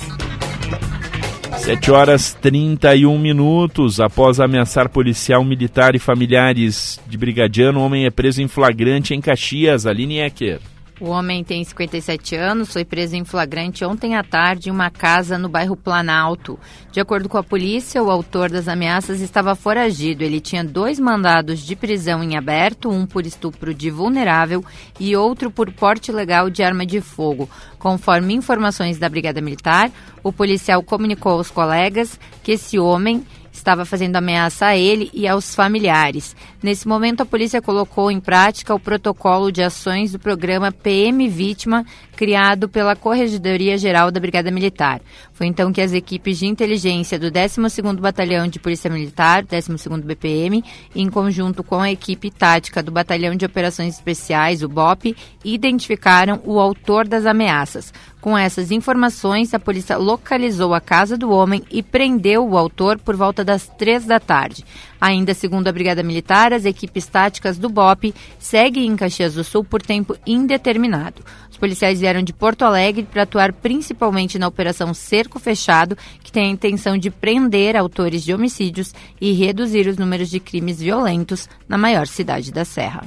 [1.58, 4.00] 7 horas 31 minutos.
[4.00, 9.86] Após ameaçar policial, militar e familiares de brigadiano, homem é preso em flagrante em Caxias.
[9.86, 10.60] Aline Ecker.
[11.02, 15.40] O homem tem 57 anos, foi preso em flagrante ontem à tarde em uma casa
[15.40, 16.60] no bairro Planalto.
[16.92, 20.24] De acordo com a polícia, o autor das ameaças estava foragido.
[20.24, 24.64] Ele tinha dois mandados de prisão em aberto, um por estupro de vulnerável
[25.00, 27.50] e outro por porte ilegal de arma de fogo.
[27.80, 29.92] Conforme informações da Brigada Militar,
[30.24, 35.54] o policial comunicou aos colegas que esse homem estava fazendo ameaça a ele e aos
[35.56, 36.36] familiares.
[36.62, 41.86] Nesse momento, a polícia colocou em prática o protocolo de ações do programa PM Vítima,
[42.16, 45.02] criado pela Corregedoria Geral da Brigada Militar.
[45.34, 50.64] Foi então que as equipes de inteligência do 12º Batalhão de Polícia Militar, 12º BPM,
[50.96, 56.60] em conjunto com a equipe tática do Batalhão de Operações Especiais, o BOP, identificaram o
[56.60, 57.94] autor das ameaças.
[58.24, 63.18] Com essas informações, a polícia localizou a casa do homem e prendeu o autor por
[63.18, 64.64] volta das três da tarde.
[65.00, 69.66] Ainda segundo a Brigada Militar, as equipes táticas do BOP seguem em Caxias do Sul
[69.66, 71.22] por tempo indeterminado.
[71.52, 76.46] Os policiais vieram de Porto Alegre para atuar principalmente na Operação Cerco Fechado, que tem
[76.46, 81.78] a intenção de prender autores de homicídios e reduzir os números de crimes violentos na
[81.78, 83.04] maior cidade da Serra.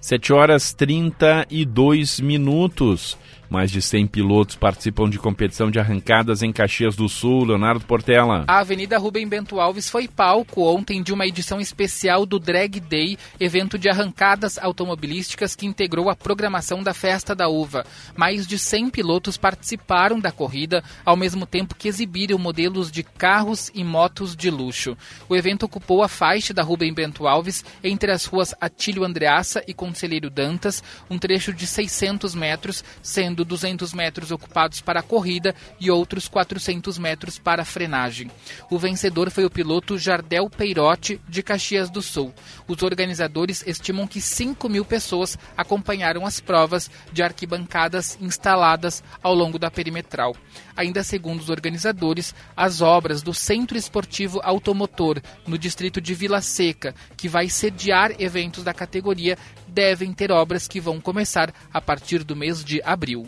[0.00, 3.18] 7 horas 32 minutos.
[3.54, 7.44] Mais de 100 pilotos participam de competição de arrancadas em Caxias do Sul.
[7.44, 8.44] Leonardo Portela.
[8.48, 13.16] A Avenida Rubem Bento Alves foi palco ontem de uma edição especial do Drag Day,
[13.38, 17.86] evento de arrancadas automobilísticas que integrou a programação da Festa da Uva.
[18.16, 23.70] Mais de 100 pilotos participaram da corrida, ao mesmo tempo que exibiram modelos de carros
[23.72, 24.98] e motos de luxo.
[25.28, 29.72] O evento ocupou a faixa da Rubem Bento Alves entre as ruas Atílio Andreassa e
[29.72, 35.90] Conselheiro Dantas, um trecho de 600 metros, sendo 200 metros ocupados para a corrida e
[35.90, 38.30] outros 400 metros para a frenagem.
[38.70, 42.32] O vencedor foi o piloto Jardel Peirotti, de Caxias do Sul.
[42.66, 49.58] Os organizadores estimam que 5 mil pessoas acompanharam as provas de arquibancadas instaladas ao longo
[49.58, 50.34] da perimetral.
[50.76, 56.94] Ainda segundo os organizadores, as obras do Centro Esportivo Automotor, no distrito de Vila Seca,
[57.16, 62.34] que vai sediar eventos da categoria, devem ter obras que vão começar a partir do
[62.34, 63.26] mês de abril.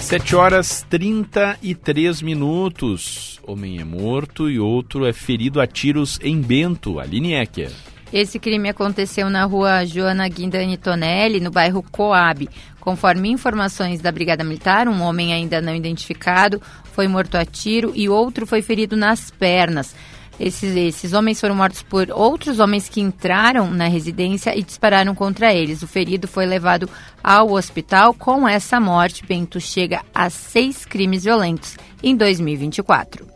[0.00, 3.40] 7 horas 33 minutos.
[3.42, 7.72] Homem é morto e outro é ferido a tiros em Bento, Aline Ecker.
[8.12, 12.48] Esse crime aconteceu na rua Joana Guindani Tonelli, no bairro Coab.
[12.80, 18.08] Conforme informações da Brigada Militar, um homem ainda não identificado foi morto a tiro e
[18.08, 19.94] outro foi ferido nas pernas.
[20.38, 25.52] Esses, esses homens foram mortos por outros homens que entraram na residência e dispararam contra
[25.52, 25.82] eles.
[25.82, 26.88] O ferido foi levado
[27.22, 28.14] ao hospital.
[28.14, 33.35] Com essa morte, Bento chega a seis crimes violentos em 2024.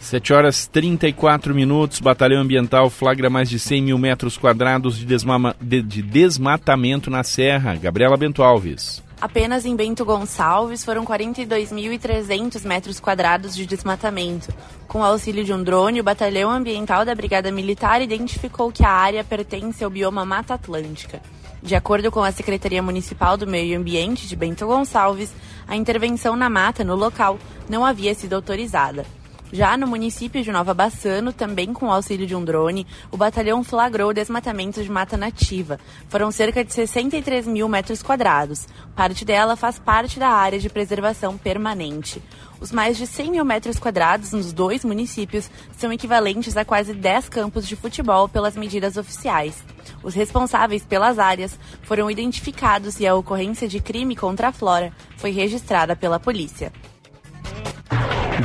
[0.00, 2.00] 7 horas 34 minutos.
[2.00, 7.22] Batalhão Ambiental flagra mais de 100 mil metros quadrados de, desmama, de, de desmatamento na
[7.22, 7.76] Serra.
[7.76, 9.02] Gabriela Bento Alves.
[9.20, 14.50] Apenas em Bento Gonçalves foram 42.300 metros quadrados de desmatamento.
[14.88, 18.90] Com o auxílio de um drone, o Batalhão Ambiental da Brigada Militar identificou que a
[18.90, 21.20] área pertence ao bioma Mata Atlântica.
[21.62, 25.30] De acordo com a Secretaria Municipal do Meio Ambiente de Bento Gonçalves,
[25.68, 27.38] a intervenção na mata no local
[27.68, 29.04] não havia sido autorizada.
[29.52, 33.64] Já no município de Nova Bassano, também com o auxílio de um drone, o batalhão
[33.64, 35.80] flagrou desmatamento de mata nativa.
[36.08, 38.68] Foram cerca de 63 mil metros quadrados.
[38.94, 42.22] Parte dela faz parte da área de preservação permanente.
[42.60, 47.28] Os mais de 100 mil metros quadrados nos dois municípios são equivalentes a quase 10
[47.28, 49.64] campos de futebol pelas medidas oficiais.
[50.00, 55.32] Os responsáveis pelas áreas foram identificados e a ocorrência de crime contra a flora foi
[55.32, 56.72] registrada pela polícia.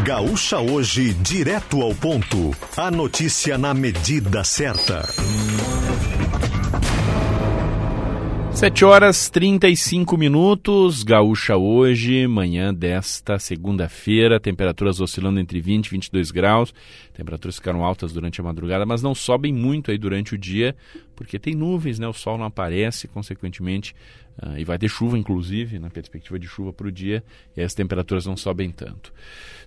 [0.04, 2.56] Gaúcha hoje, direto ao ponto.
[2.78, 5.08] A notícia na medida certa.
[8.56, 16.32] 7 horas 35 minutos, Gaúcha hoje, manhã desta segunda-feira, temperaturas oscilando entre 20 e 22
[16.32, 16.74] graus.
[17.14, 20.74] Temperaturas ficaram altas durante a madrugada, mas não sobem muito aí durante o dia,
[21.18, 22.08] porque tem nuvens, né?
[22.08, 23.94] O sol não aparece, consequentemente,
[24.42, 27.22] uh, e vai ter chuva, inclusive, na perspectiva de chuva para o dia,
[27.58, 29.12] e as temperaturas não sobem tanto.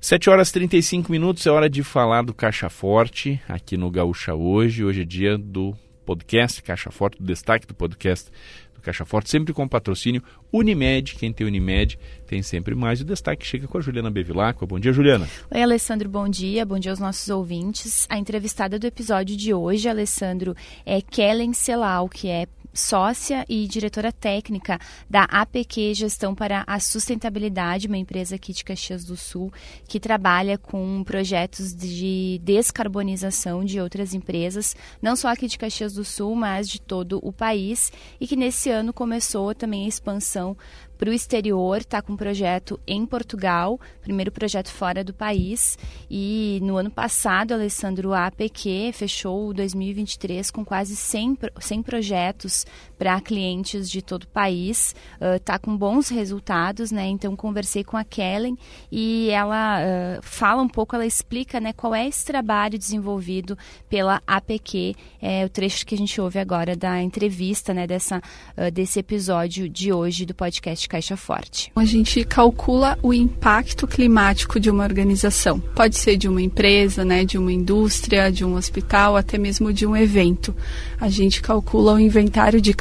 [0.01, 4.83] 7 horas 35 minutos, é hora de falar do Caixa Forte aqui no Gaúcha hoje.
[4.83, 5.77] Hoje é dia do
[6.09, 8.31] podcast Caixa Forte, do destaque do podcast
[8.79, 10.23] do Caixa Forte, sempre com patrocínio
[10.53, 11.15] Unimed.
[11.17, 13.01] Quem tem Unimed tem sempre mais.
[13.01, 14.67] O destaque chega com a Juliana Bevilacqua.
[14.67, 15.29] Bom dia, Juliana.
[15.51, 16.65] Oi, Alessandro, bom dia.
[16.65, 18.07] Bom dia aos nossos ouvintes.
[18.09, 20.55] A entrevistada do episódio de hoje, Alessandro,
[20.87, 27.87] é Kellen Celau, que é sócia e diretora técnica da APQ Gestão para a Sustentabilidade,
[27.87, 29.53] uma empresa aqui de Caxias do Sul
[29.87, 36.05] que trabalha com projetos de descarbonização de outras empresas, não só aqui de Caxias do
[36.05, 40.57] Sul, mas de todo o país, e que nesse ano começou também a expansão
[40.99, 45.79] para o exterior, está com um projeto em Portugal, primeiro projeto fora do país.
[46.11, 52.67] E no ano passado, Alessandro, APQ fechou 2023 com quase 100, 100 projetos
[52.99, 54.95] para clientes de todo o país.
[55.37, 57.07] Está uh, com bons resultados, né?
[57.07, 58.59] Então, conversei com a Kellen
[58.91, 63.57] e ela uh, fala um pouco, ela explica né, qual é esse trabalho desenvolvido
[63.89, 68.71] pela APQ, é o trecho que a gente ouve agora da entrevista, né, dessa, uh,
[68.71, 71.71] desse episódio de hoje do podcast Caixa Forte.
[71.77, 75.61] A gente calcula o impacto climático de uma organização.
[75.61, 79.87] Pode ser de uma empresa, né, de uma indústria, de um hospital, até mesmo de
[79.87, 80.55] um evento.
[81.01, 82.75] A gente calcula o inventário de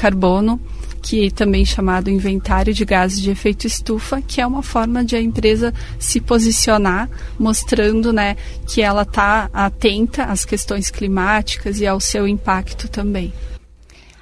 [1.02, 5.16] que é também chamado inventário de gases de efeito estufa, que é uma forma de
[5.16, 8.36] a empresa se posicionar, mostrando né,
[8.68, 13.32] que ela está atenta às questões climáticas e ao seu impacto também.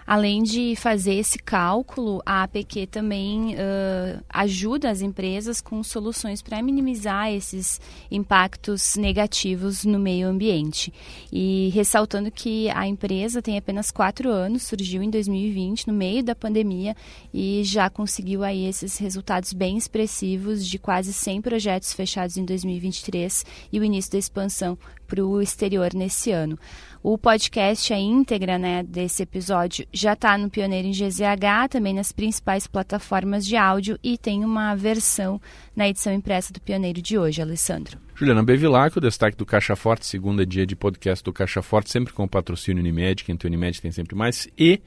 [0.07, 6.61] Além de fazer esse cálculo, a APQ também uh, ajuda as empresas com soluções para
[6.61, 7.81] minimizar esses
[8.11, 10.93] impactos negativos no meio ambiente.
[11.31, 16.35] E ressaltando que a empresa tem apenas quatro anos, surgiu em 2020, no meio da
[16.35, 16.95] pandemia,
[17.33, 23.43] e já conseguiu aí esses resultados bem expressivos de quase 100 projetos fechados em 2023
[23.71, 26.57] e o início da expansão para o exterior nesse ano.
[27.01, 32.11] O podcast, a íntegra né, desse episódio, já está no Pioneiro em GZH, também nas
[32.11, 35.39] principais plataformas de áudio e tem uma versão
[35.75, 37.99] na edição impressa do Pioneiro de hoje, Alessandro.
[38.15, 42.13] Juliana Bevilacqua, o destaque do Caixa Forte, segunda dia de podcast do Caixa Forte, sempre
[42.13, 44.81] com o patrocínio Unimed, quem tem Unimed tem sempre mais, e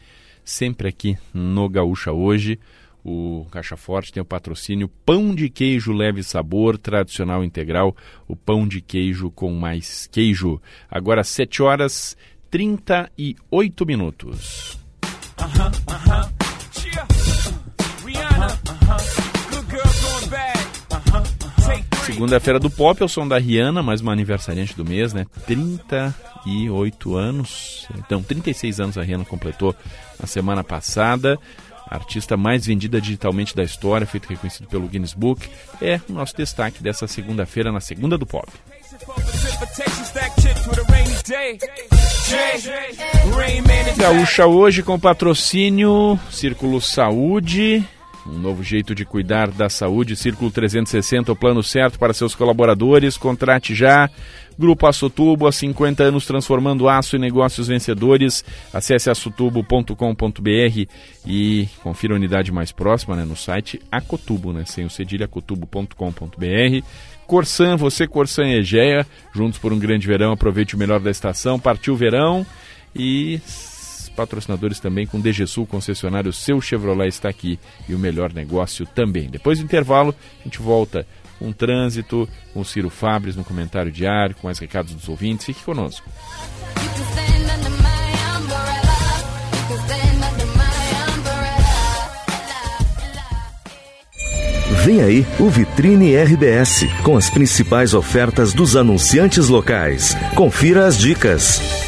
[0.44, 2.58] sempre aqui no Gaúcha Hoje,
[3.08, 7.96] o Caixa Forte tem o patrocínio Pão de Queijo Leve Sabor, tradicional integral,
[8.26, 10.60] o pão de queijo com mais queijo.
[10.90, 12.16] Agora 7 horas
[12.50, 14.78] 38 minutos.
[15.38, 16.38] Uh -huh, uh -huh.
[22.04, 25.26] Segunda-feira do Pop, é o som da Rihanna, mais uma aniversariante do mês, né?
[25.46, 27.86] 38 anos.
[27.98, 29.72] Então, 36 anos a Rihanna completou
[30.18, 31.38] na semana passada
[31.90, 35.48] artista mais vendida digitalmente da história, feito reconhecido pelo Guinness Book,
[35.80, 38.46] é o nosso destaque dessa segunda-feira na Segunda do Pop.
[43.96, 47.84] Gaúcha hoje com patrocínio Círculo Saúde,
[48.28, 53.16] um novo jeito de cuidar da saúde, Círculo 360, o plano certo para seus colaboradores.
[53.16, 54.10] Contrate já.
[54.58, 58.44] Grupo Açotubo, há 50 anos transformando aço em negócios vencedores.
[58.72, 60.86] Acesse açotubo.com.br
[61.24, 66.84] e confira a unidade mais próxima né, no site Acotubo, né, sem o cedilha, acotubo.com.br.
[67.26, 71.60] Corsan, você Corsan e Egea, juntos por um grande verão, aproveite o melhor da estação.
[71.60, 72.44] Partiu o verão
[72.96, 73.40] e
[74.18, 79.30] patrocinadores também com DGSul, concessionário Seu Chevrolet está aqui e o melhor negócio também.
[79.30, 81.06] Depois do intervalo, a gente volta
[81.38, 85.46] com trânsito, com Ciro Fabres no comentário diário, com mais recados dos ouvintes.
[85.46, 86.08] Fique conosco.
[94.84, 100.16] Vem aí o Vitrine RBS, com as principais ofertas dos anunciantes locais.
[100.34, 101.87] Confira as dicas.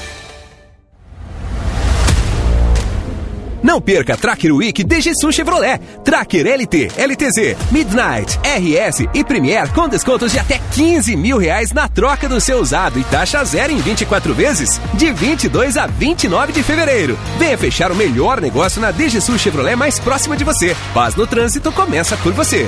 [3.63, 10.31] Não perca Tracker Week DGSU Chevrolet, Tracker LT, LTZ, Midnight, RS e Premier com descontos
[10.31, 14.33] de até 15 mil reais na troca do seu usado e taxa zero em 24
[14.33, 17.17] vezes, de 22 a 29 de fevereiro.
[17.37, 20.75] Venha fechar o melhor negócio na DGSU Chevrolet mais próxima de você.
[20.93, 22.67] Paz no trânsito começa por você.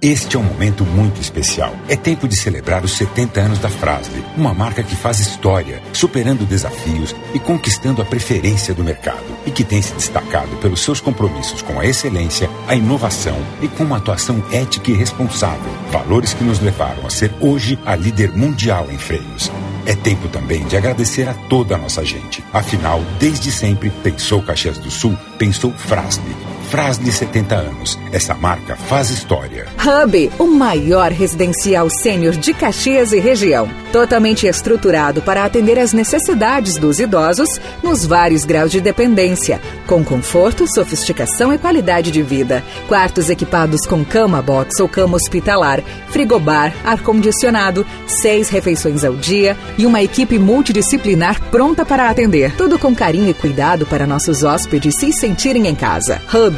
[0.00, 1.74] Este é um momento muito especial.
[1.88, 6.46] É tempo de celebrar os 70 anos da Frasle, uma marca que faz história, superando
[6.46, 11.62] desafios e conquistando a preferência do mercado e que tem se destacado pelos seus compromissos
[11.62, 16.60] com a excelência, a inovação e com uma atuação ética e responsável, valores que nos
[16.60, 19.50] levaram a ser hoje a líder mundial em freios.
[19.84, 22.44] É tempo também de agradecer a toda a nossa gente.
[22.52, 26.36] Afinal, desde sempre, pensou Caxias do Sul, pensou Frasle.
[26.68, 27.98] Frasle 70 anos.
[28.12, 29.66] Essa marca faz história.
[29.82, 33.68] Hub, o maior residencial sênior de Caxias e região.
[33.90, 39.62] Totalmente estruturado para atender às necessidades dos idosos nos vários graus de dependência.
[39.86, 42.62] Com conforto, sofisticação e qualidade de vida.
[42.86, 49.86] Quartos equipados com cama box ou cama hospitalar, frigobar, ar-condicionado, seis refeições ao dia e
[49.86, 52.54] uma equipe multidisciplinar pronta para atender.
[52.56, 56.20] Tudo com carinho e cuidado para nossos hóspedes se sentirem em casa.
[56.32, 56.57] Hub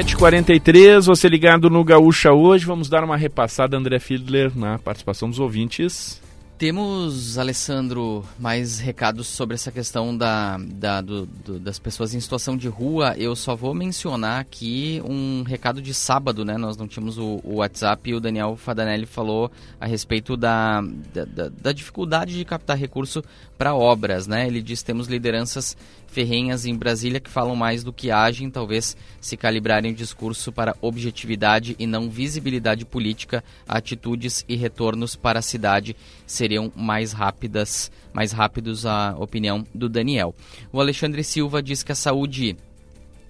[0.00, 2.64] 7h43, você ligado no Gaúcha hoje.
[2.64, 6.18] Vamos dar uma repassada, André Fiedler, na participação dos ouvintes.
[6.56, 12.56] Temos, Alessandro, mais recados sobre essa questão da, da do, do, das pessoas em situação
[12.56, 13.14] de rua.
[13.16, 16.56] Eu só vou mencionar aqui um recado de sábado, né?
[16.56, 20.82] Nós não tínhamos o, o WhatsApp e o Daniel Fadanelli falou a respeito da,
[21.12, 23.22] da, da dificuldade de captar recurso
[23.56, 24.46] para obras, né?
[24.46, 25.76] Ele diz temos lideranças
[26.10, 30.76] ferrenhas em Brasília que falam mais do que agem, talvez se calibrarem o discurso para
[30.80, 35.96] objetividade e não visibilidade política, atitudes e retornos para a cidade
[36.26, 40.34] seriam mais rápidas, mais rápidos a opinião do Daniel.
[40.72, 42.56] O Alexandre Silva diz que a saúde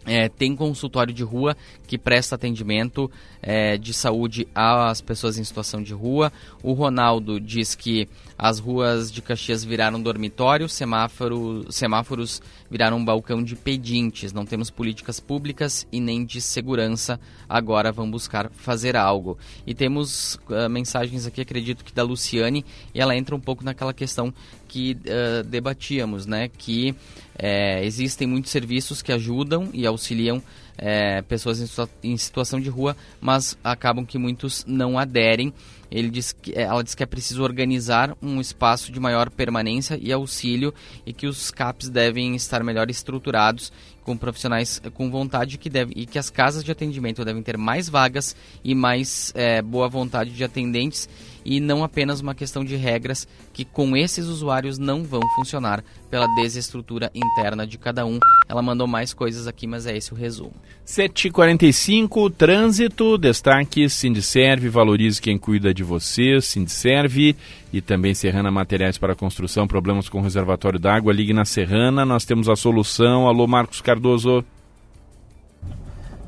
[0.06, 3.10] é, tem consultório de rua que presta atendimento
[3.42, 6.32] é, de saúde às pessoas em situação de rua.
[6.62, 8.08] O Ronaldo diz que
[8.42, 12.40] as ruas de Caxias viraram dormitório, semáforo, semáforos
[12.70, 14.32] viraram um balcão de pedintes.
[14.32, 17.20] Não temos políticas públicas e nem de segurança.
[17.46, 19.36] Agora vamos buscar fazer algo.
[19.66, 22.64] E temos uh, mensagens aqui, acredito que da Luciane,
[22.94, 24.32] e ela entra um pouco naquela questão
[24.66, 26.48] que uh, debatíamos, né?
[26.48, 26.94] Que
[27.38, 30.42] é, existem muitos serviços que ajudam e auxiliam
[30.78, 35.52] é, pessoas em, em, situação de rua, mas acabam que muitos não aderem.
[35.90, 39.98] Ele diz que, é, ela diz que é preciso organizar um espaço de maior permanência
[40.00, 40.72] e auxílio
[41.04, 43.72] e que os CAPs devem estar melhor estruturados
[44.02, 47.88] com profissionais com vontade que deve, e que as casas de atendimento devem ter mais
[47.88, 48.34] vagas
[48.64, 51.08] e mais é, boa vontade de atendentes
[51.44, 56.26] e não apenas uma questão de regras que com esses usuários não vão funcionar pela
[56.34, 58.18] desestrutura interna de cada um.
[58.48, 60.52] Ela mandou mais coisas aqui, mas é esse o resumo.
[60.86, 67.36] 7h45, trânsito, destaque, Sindicerve, valorize quem cuida de você, Sindicerve
[67.72, 72.48] e também Serrana Materiais para Construção, problemas com reservatório d'água, ligue na Serrana, nós temos
[72.48, 73.28] a solução.
[73.28, 74.44] Alô, Marcos Cardoso.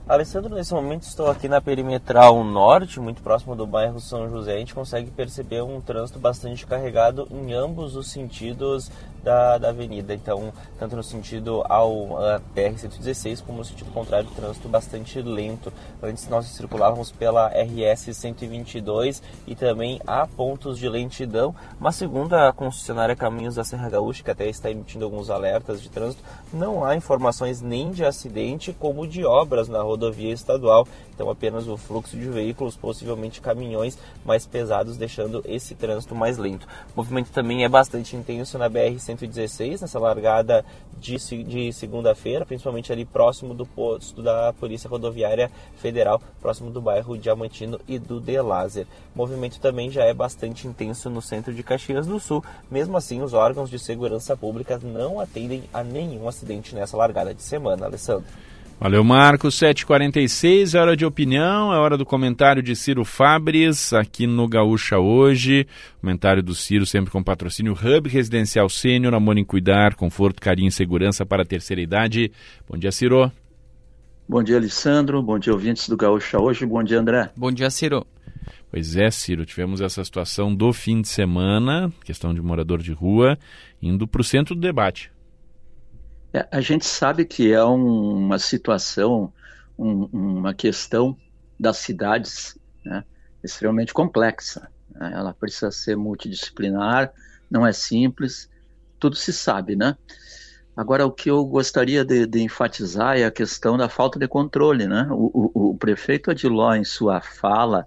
[0.09, 4.57] Alessandro, nesse momento estou aqui na perimetral norte, muito próximo do bairro São José.
[4.57, 8.91] A gente consegue perceber um trânsito bastante carregado em ambos os sentidos
[9.23, 10.15] da, da avenida.
[10.15, 12.19] Então, tanto no sentido ao
[12.55, 15.73] BR-116 como no sentido contrário, trânsito bastante lento.
[16.03, 22.53] Antes nós circulávamos pela RS 122 e também há pontos de lentidão, mas segundo a
[22.53, 26.23] concessionária Caminhos da Serra Gaúcha, que até está emitindo alguns alertas de trânsito,
[26.53, 30.87] não há informações nem de acidente como de obras na rodovia estadual.
[31.15, 36.67] Então, apenas o fluxo de veículos, possivelmente caminhões mais pesados, deixando esse trânsito mais lento.
[36.95, 40.65] O movimento também é bastante intenso na BR 122 116, nessa largada
[40.99, 47.19] de, de segunda-feira, principalmente ali próximo do posto da Polícia Rodoviária Federal, próximo do bairro
[47.19, 48.87] Diamantino e do De Lazer.
[49.15, 52.45] O movimento também já é bastante intenso no centro de Caxias do Sul.
[52.71, 57.43] Mesmo assim, os órgãos de segurança pública não atendem a nenhum acidente nessa largada de
[57.43, 58.27] semana, Alessandro.
[58.83, 59.55] Valeu, Marcos.
[59.61, 64.99] 7h46, é hora de opinião, é hora do comentário de Ciro Fabres, aqui no Gaúcha
[64.99, 65.69] hoje.
[66.01, 70.73] Comentário do Ciro, sempre com patrocínio Hub Residencial Sênior, amor em cuidar, conforto, carinho e
[70.73, 72.33] segurança para a terceira idade.
[72.69, 73.31] Bom dia, Ciro.
[74.29, 75.23] Bom dia, Alessandro.
[75.23, 76.67] Bom dia, ouvintes do Gaúcha hoje.
[76.67, 77.31] Bom dia, André.
[77.37, 78.05] Bom dia, Ciro.
[78.69, 83.39] Pois é, Ciro, tivemos essa situação do fim de semana, questão de morador de rua,
[83.81, 85.12] indo para o centro do debate.
[86.33, 89.33] É, a gente sabe que é um, uma situação,
[89.79, 91.17] um, uma questão
[91.59, 93.05] das cidades né,
[93.45, 94.69] extremamente complexa.
[94.91, 95.13] Né?
[95.15, 97.13] Ela precisa ser multidisciplinar,
[97.51, 98.49] não é simples,
[98.99, 99.97] tudo se sabe, né?
[100.75, 104.87] Agora, o que eu gostaria de, de enfatizar é a questão da falta de controle,
[104.87, 105.07] né?
[105.11, 107.87] O, o, o prefeito Adiló, em sua fala,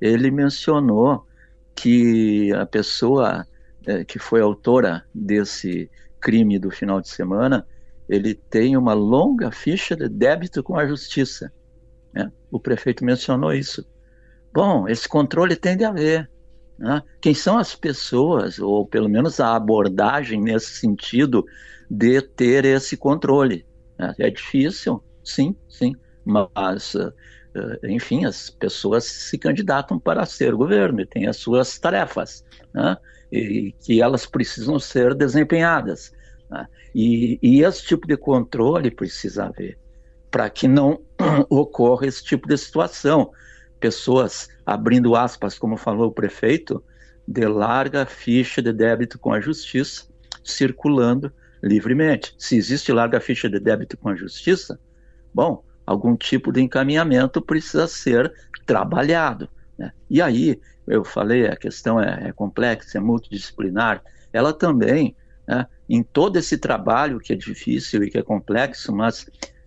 [0.00, 1.24] ele mencionou
[1.76, 3.46] que a pessoa
[3.86, 5.88] é, que foi autora desse
[6.20, 7.64] crime do final de semana,
[8.08, 11.52] ele tem uma longa ficha de débito com a justiça.
[12.12, 12.30] Né?
[12.50, 13.84] O prefeito mencionou isso.
[14.52, 16.30] Bom, esse controle tem de haver.
[16.78, 17.02] Né?
[17.20, 21.44] Quem são as pessoas, ou pelo menos a abordagem nesse sentido
[21.90, 23.66] de ter esse controle?
[23.98, 24.14] Né?
[24.18, 25.94] É difícil, sim, sim,
[26.24, 27.12] mas, eh,
[27.84, 32.96] enfim, as pessoas se candidatam para ser governo e têm as suas tarefas, né?
[33.30, 36.12] e que elas precisam ser desempenhadas.
[36.54, 36.68] Né?
[36.94, 39.76] E, e esse tipo de controle precisa haver,
[40.30, 41.00] para que não
[41.50, 43.32] ocorra esse tipo de situação.
[43.80, 46.82] Pessoas, abrindo aspas, como falou o prefeito,
[47.26, 50.06] de larga ficha de débito com a justiça,
[50.44, 52.34] circulando livremente.
[52.38, 54.78] Se existe larga ficha de débito com a justiça,
[55.34, 58.32] bom, algum tipo de encaminhamento precisa ser
[58.64, 59.48] trabalhado.
[59.76, 59.92] Né?
[60.08, 64.02] E aí, eu falei, a questão é, é complexa, é multidisciplinar,
[64.32, 65.16] ela também,
[65.48, 69.26] né, em todo esse trabalho que é difícil e que é complexo, mas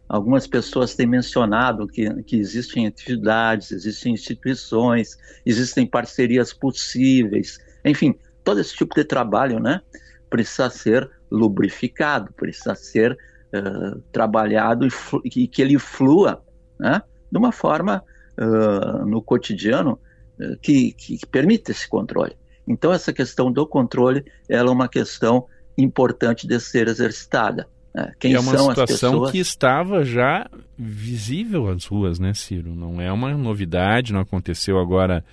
[0.10, 8.60] algumas pessoas têm mencionado que, que existem atividades, existem instituições, existem parcerias possíveis, enfim, todo
[8.60, 9.82] esse tipo de trabalho, né,
[10.30, 13.18] precisa ser lubrificado, precisa ser
[13.54, 14.92] uh, trabalhado e,
[15.26, 16.42] e, que ele flua,
[16.80, 18.04] né, de uma forma
[18.38, 20.00] uh, no cotidiano
[20.40, 22.36] uh, que, que, que permita esse controle.
[22.68, 25.46] Então essa questão do controle, ela é uma questão
[25.78, 27.68] importante de ser exercitada.
[27.94, 28.12] Né?
[28.20, 29.32] Quem é uma são situação pessoas...
[29.32, 32.76] que estava já visível às ruas, né, Ciro?
[32.76, 35.24] Não é uma novidade, não aconteceu agora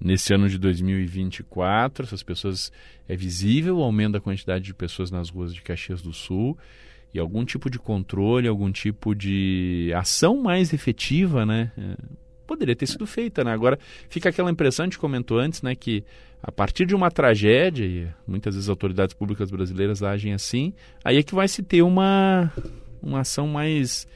[0.00, 2.04] nesse ano de 2024.
[2.04, 2.72] Essas pessoas
[3.08, 6.56] é visível o aumento da quantidade de pessoas nas ruas de Caxias do Sul
[7.12, 11.72] e algum tipo de controle, algum tipo de ação mais efetiva, né?
[12.46, 13.52] Poderia ter sido feita, né?
[13.52, 13.78] Agora
[14.08, 16.04] fica aquela impressão, a gente comentou antes, né, que
[16.42, 20.72] a partir de uma tragédia, e muitas vezes as autoridades públicas brasileiras agem assim,
[21.04, 22.52] aí é que vai se ter uma,
[23.02, 24.06] uma ação mais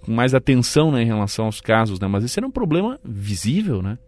[0.00, 2.06] com mais atenção né, em relação aos casos, né?
[2.06, 3.98] Mas esse era um problema visível, né?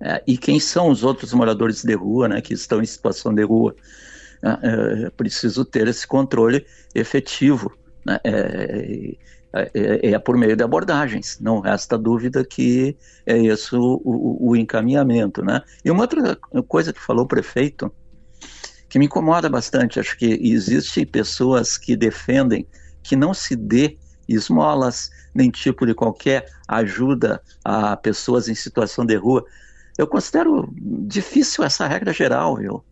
[0.00, 3.44] É, e quem são os outros moradores de rua, né, que estão em situação de
[3.44, 3.74] rua?
[4.42, 7.72] É, é preciso ter esse controle efetivo.
[8.04, 8.18] Né?
[8.24, 9.14] É,
[9.54, 12.96] é, é, é, por meio de abordagens, não resta dúvida que
[13.26, 15.44] é esse o, o, encaminhamento.
[15.44, 15.60] Né?
[15.84, 17.92] E uma outra coisa que falou o prefeito,
[18.88, 22.66] que me incomoda bastante, acho que existem pessoas que defendem
[23.02, 29.16] que não se dê esmolas, nem tipo de qualquer ajuda a pessoas em situação de
[29.16, 29.44] rua.
[29.98, 30.72] Eu considero
[31.06, 32.82] difícil essa regra geral, viu?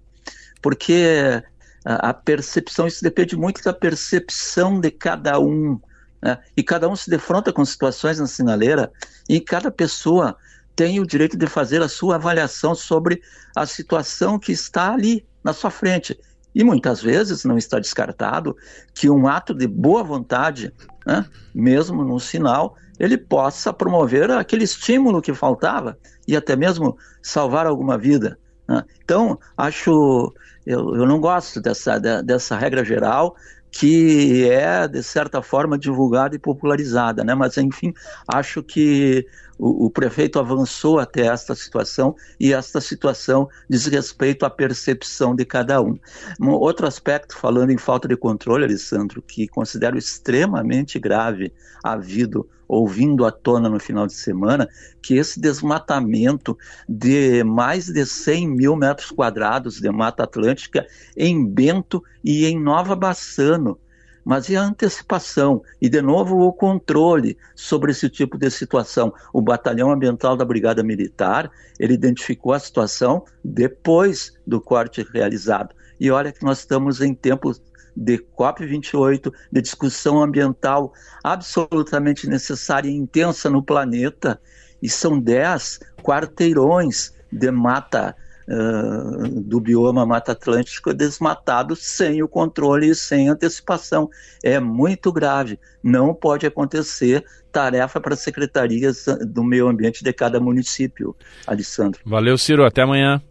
[0.60, 1.42] Porque
[1.86, 5.80] a, a percepção, isso depende muito da percepção de cada um
[6.22, 6.38] né?
[6.56, 8.92] E cada um se defronta com situações na sinaleira
[9.28, 10.36] e cada pessoa
[10.76, 13.20] tem o direito de fazer a sua avaliação sobre
[13.56, 16.18] a situação que está ali na sua frente.
[16.54, 18.56] E muitas vezes não está descartado
[18.94, 20.72] que um ato de boa vontade,
[21.06, 21.24] né,
[21.54, 27.96] mesmo num sinal, ele possa promover aquele estímulo que faltava e até mesmo salvar alguma
[27.96, 28.38] vida.
[28.68, 28.84] Né?
[29.02, 30.32] Então, acho,
[30.66, 33.34] eu, eu não gosto dessa, dessa regra geral,
[33.70, 37.34] que é, de certa forma, divulgada e popularizada, né?
[37.34, 37.94] Mas, enfim,
[38.26, 39.26] acho que
[39.58, 45.44] o, o, prefeito avançou até esta situação e esta situação diz respeito à percepção de
[45.44, 45.98] cada um.
[46.40, 51.52] Um outro aspecto, falando em falta de controle, Alessandro, que considero extremamente grave
[51.84, 54.68] havido ouvindo à tona no final de semana
[55.02, 56.56] que esse desmatamento
[56.88, 60.86] de mais de 100 mil metros quadrados de Mata Atlântica
[61.16, 63.76] em Bento e em Nova Bassano,
[64.24, 69.12] mas e a antecipação e, de novo, o controle sobre esse tipo de situação?
[69.32, 75.74] O Batalhão Ambiental da Brigada Militar, ele identificou a situação depois do corte realizado.
[75.98, 77.60] E olha que nós estamos em tempos
[77.96, 80.92] de COP28, de discussão ambiental
[81.22, 84.40] absolutamente necessária e intensa no planeta,
[84.82, 88.16] e são dez quarteirões de mata
[88.48, 94.10] uh, do bioma Mata Atlântico desmatado sem o controle e sem antecipação.
[94.42, 95.58] É muito grave.
[95.82, 101.14] Não pode acontecer tarefa para secretarias do meio ambiente de cada município.
[101.46, 102.00] Alessandro.
[102.04, 102.64] Valeu, Ciro.
[102.64, 103.22] Até amanhã.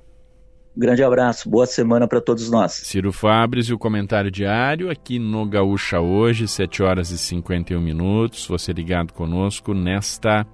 [0.76, 2.72] Grande abraço, boa semana para todos nós.
[2.72, 8.48] Ciro Fabres e o comentário diário aqui no Gaúcha hoje, 7 horas e 51 minutos.
[8.48, 10.46] Você ligado conosco nesta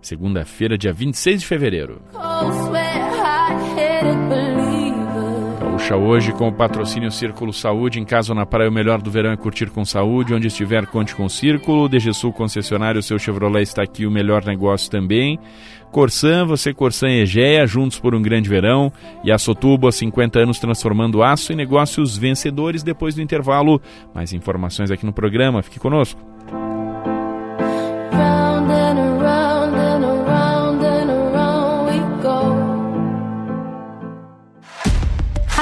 [0.00, 2.02] segunda-feira, dia 26 de fevereiro.
[5.82, 7.98] Gaúcha hoje com o patrocínio Círculo Saúde.
[7.98, 10.32] Em casa ou na praia, o melhor do verão é curtir com saúde.
[10.32, 11.88] Onde estiver, conte com o Círculo.
[11.88, 15.40] DG Sul concessionário, seu Chevrolet está aqui, o melhor negócio também.
[15.90, 18.92] Corsan, você Corsan e Egea, juntos por um grande verão.
[19.24, 22.84] E a Sotubo, há 50 anos transformando aço em negócios vencedores.
[22.84, 23.80] Depois do intervalo,
[24.14, 25.62] mais informações aqui no programa.
[25.62, 26.20] Fique conosco.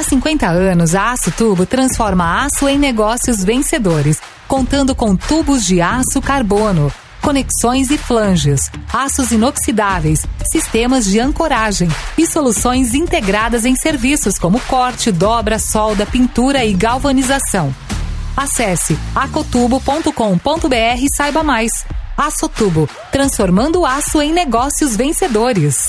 [0.01, 4.19] Há 50 anos, a Aço Tubo transforma aço em negócios vencedores,
[4.49, 6.91] contando com tubos de aço carbono,
[7.21, 11.87] conexões e flanges, aços inoxidáveis, sistemas de ancoragem
[12.17, 17.71] e soluções integradas em serviços como corte, dobra, solda, pintura e galvanização.
[18.35, 21.85] Acesse acotubo.com.br e saiba mais.
[22.17, 25.89] Açotubo, transformando aço em negócios vencedores.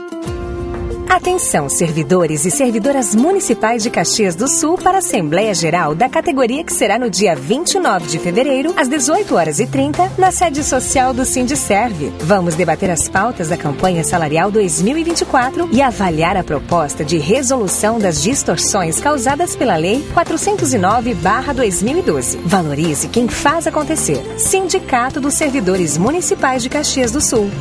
[1.11, 6.63] Atenção, servidores e servidoras municipais de Caxias do Sul para a Assembleia Geral da categoria
[6.63, 11.13] que será no dia 29 de fevereiro, às 18 horas e 30, na sede social
[11.13, 12.13] do Sindicerve.
[12.21, 18.23] Vamos debater as pautas da campanha salarial 2024 e avaliar a proposta de resolução das
[18.23, 22.37] distorções causadas pela Lei 409/2012.
[22.45, 24.39] Valorize quem faz acontecer.
[24.39, 27.51] Sindicato dos Servidores Municipais de Caxias do Sul.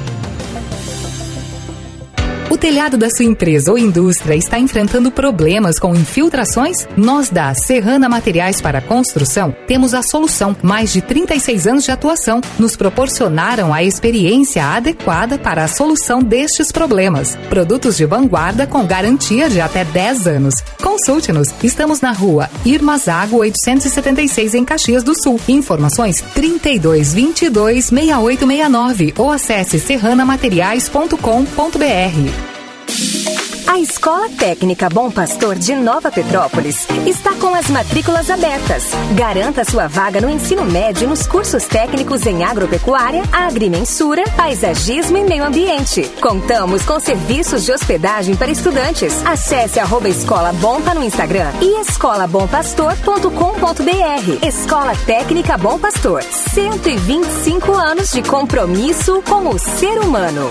[2.50, 6.88] O telhado da sua empresa ou indústria está enfrentando problemas com infiltrações?
[6.96, 10.56] Nós da Serrana Materiais para Construção temos a solução.
[10.60, 16.72] Mais de 36 anos de atuação nos proporcionaram a experiência adequada para a solução destes
[16.72, 17.38] problemas.
[17.48, 20.56] Produtos de vanguarda com garantia de até 10 anos.
[20.82, 21.54] Consulte-nos.
[21.62, 25.38] Estamos na rua Irmazago 876 em Caxias do Sul.
[25.46, 32.39] Informações 32 22 6869 ou acesse serranamateriais.com.br.
[33.70, 38.86] A Escola Técnica Bom Pastor de Nova Petrópolis está com as matrículas abertas.
[39.14, 45.44] Garanta sua vaga no ensino médio nos cursos técnicos em agropecuária, agrimensura, paisagismo e meio
[45.44, 46.02] ambiente.
[46.20, 49.24] Contamos com serviços de hospedagem para estudantes.
[49.24, 54.46] Acesse arroba Escola Bompa no Instagram e escolabompastor.com.br.
[54.46, 56.24] Escola Técnica Bom Pastor.
[56.24, 60.50] 125 anos de compromisso com o ser humano.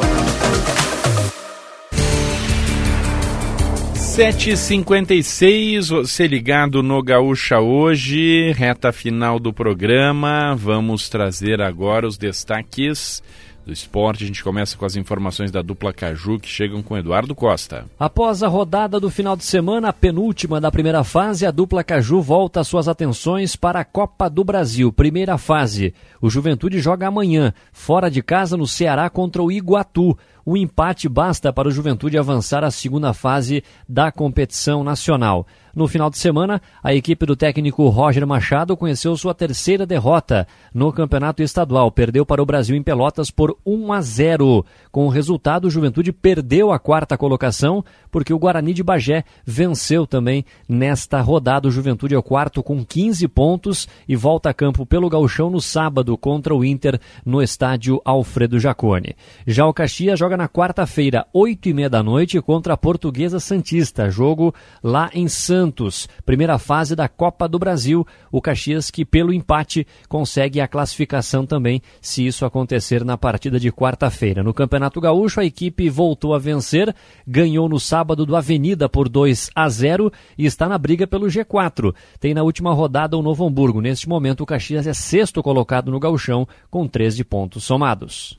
[4.20, 10.54] 7h56, você ligado no Gaúcha hoje, reta final do programa.
[10.58, 13.24] Vamos trazer agora os destaques
[13.65, 14.23] do esporte.
[14.23, 17.86] A gente começa com as informações da dupla Caju que chegam com Eduardo Costa.
[17.99, 22.22] Após a rodada do final de semana, a penúltima da primeira fase, a dupla Caju
[22.22, 24.91] volta suas atenções para a Copa do Brasil.
[24.91, 25.94] Primeira fase.
[26.22, 30.18] O Juventude joga amanhã, fora de casa no Ceará contra o Iguatu.
[30.45, 35.45] o empate basta para o Juventude avançar à segunda fase da competição nacional.
[35.80, 40.92] No final de semana, a equipe do técnico Roger Machado conheceu sua terceira derrota no
[40.92, 41.90] campeonato estadual.
[41.90, 44.66] Perdeu para o Brasil em Pelotas por 1 a 0.
[44.92, 47.82] Com o resultado, o Juventude perdeu a quarta colocação,
[48.12, 51.70] porque o Guarani de Bagé venceu também nesta rodada.
[51.70, 55.62] O Juventude é o quarto com 15 pontos e volta a campo pelo Gauchão no
[55.62, 59.16] sábado contra o Inter no estádio Alfredo Jacone.
[59.48, 64.10] Já o Caxias joga na quarta-feira, 8 e meia da noite, contra a Portuguesa Santista.
[64.10, 64.54] Jogo
[64.84, 65.69] lá em Santos.
[65.70, 68.04] Santos, primeira fase da Copa do Brasil.
[68.32, 73.72] O Caxias que pelo empate consegue a classificação também, se isso acontecer na partida de
[73.72, 74.41] quarta-feira.
[74.41, 76.91] No Campeonato Gaúcho, a equipe voltou a vencer,
[77.28, 81.94] ganhou no sábado do Avenida por 2 a 0 e está na briga pelo G4.
[82.20, 83.80] Tem na última rodada o Novo Hamburgo.
[83.80, 88.36] Neste momento, o Caxias é sexto colocado no Gauchão com 13 pontos somados.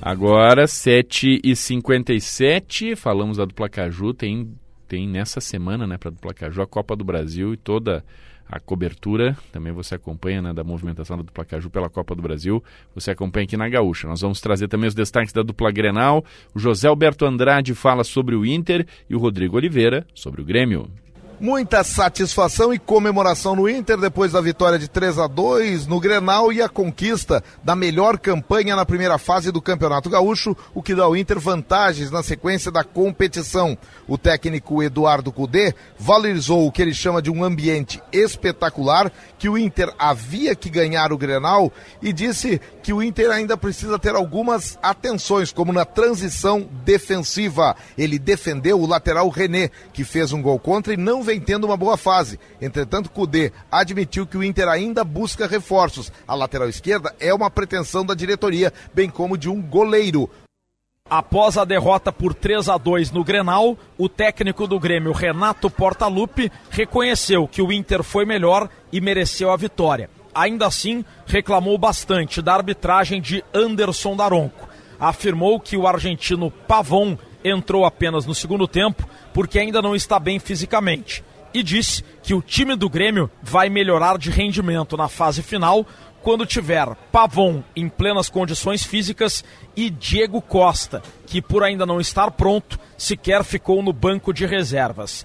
[0.00, 4.54] Agora, 7h57, falamos da dupla Caju, tem
[4.90, 8.04] tem nessa semana, né, para Dupla Caju, a Copa do Brasil e toda
[8.48, 12.60] a cobertura, também você acompanha, né, da movimentação da Dupla Caju pela Copa do Brasil,
[12.92, 14.08] você acompanha aqui na Gaúcha.
[14.08, 18.34] Nós vamos trazer também os destaques da Dupla Grenal, o José Alberto Andrade fala sobre
[18.34, 20.90] o Inter e o Rodrigo Oliveira sobre o Grêmio.
[21.42, 26.52] Muita satisfação e comemoração no Inter depois da vitória de 3 a 2 no Grenal
[26.52, 31.04] e a conquista da melhor campanha na primeira fase do Campeonato Gaúcho, o que dá
[31.04, 33.78] ao Inter vantagens na sequência da competição.
[34.06, 39.56] O técnico Eduardo Cudê valorizou o que ele chama de um ambiente espetacular, que o
[39.56, 41.72] Inter havia que ganhar o Grenal
[42.02, 47.74] e disse que o Inter ainda precisa ter algumas atenções, como na transição defensiva.
[47.96, 51.76] Ele defendeu o lateral René, que fez um gol contra e não vem tendo uma
[51.76, 52.40] boa fase.
[52.60, 56.12] Entretanto, Cudê admitiu que o Inter ainda busca reforços.
[56.26, 60.28] A lateral esquerda é uma pretensão da diretoria, bem como de um goleiro.
[61.08, 66.50] Após a derrota por 3 a 2 no Grenal, o técnico do Grêmio, Renato Portaluppi,
[66.68, 70.10] reconheceu que o Inter foi melhor e mereceu a vitória.
[70.34, 74.68] Ainda assim, reclamou bastante da arbitragem de Anderson Daronco.
[74.98, 80.38] Afirmou que o argentino Pavon entrou apenas no segundo tempo porque ainda não está bem
[80.38, 81.24] fisicamente.
[81.52, 85.84] E disse que o time do Grêmio vai melhorar de rendimento na fase final
[86.22, 89.42] quando tiver Pavon em plenas condições físicas
[89.74, 95.24] e Diego Costa, que por ainda não estar pronto, sequer ficou no banco de reservas.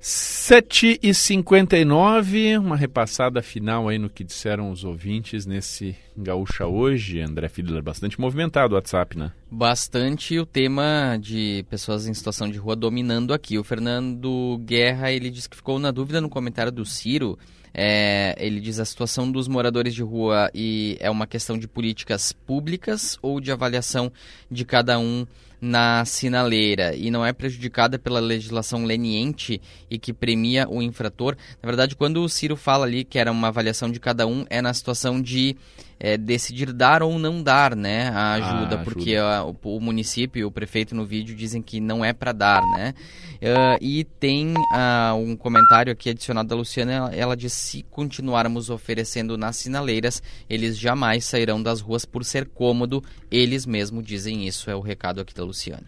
[0.00, 7.20] 7 e 59 uma repassada final aí no que disseram os ouvintes nesse Gaúcha hoje.
[7.20, 9.32] André Fiedler, bastante movimentado o WhatsApp, né?
[9.50, 13.58] Bastante o tema de pessoas em situação de rua dominando aqui.
[13.58, 17.36] O Fernando Guerra, ele disse que ficou na dúvida no comentário do Ciro.
[17.74, 22.32] É, ele diz a situação dos moradores de rua e é uma questão de políticas
[22.32, 24.12] públicas ou de avaliação
[24.50, 25.26] de cada um
[25.60, 29.60] na sinaleira e não é prejudicada pela legislação leniente
[29.90, 31.36] e que premia o infrator.
[31.62, 34.62] Na verdade, quando o Ciro fala ali que era uma avaliação de cada um, é
[34.62, 35.56] na situação de
[36.00, 40.40] é, decidir dar ou não dar né, a ajuda, ah, porque a, o, o, município
[40.40, 42.62] e o prefeito no vídeo dizem que não é para dar.
[42.76, 42.94] Né?
[43.36, 48.70] Uh, e tem uh, um comentário aqui adicionado da Luciana, ela, ela diz, se continuarmos
[48.70, 54.70] oferecendo nas sinaleiras, eles jamais sairão das ruas por ser cômodo, eles mesmos dizem isso,
[54.70, 55.84] é o recado aqui da Luciana.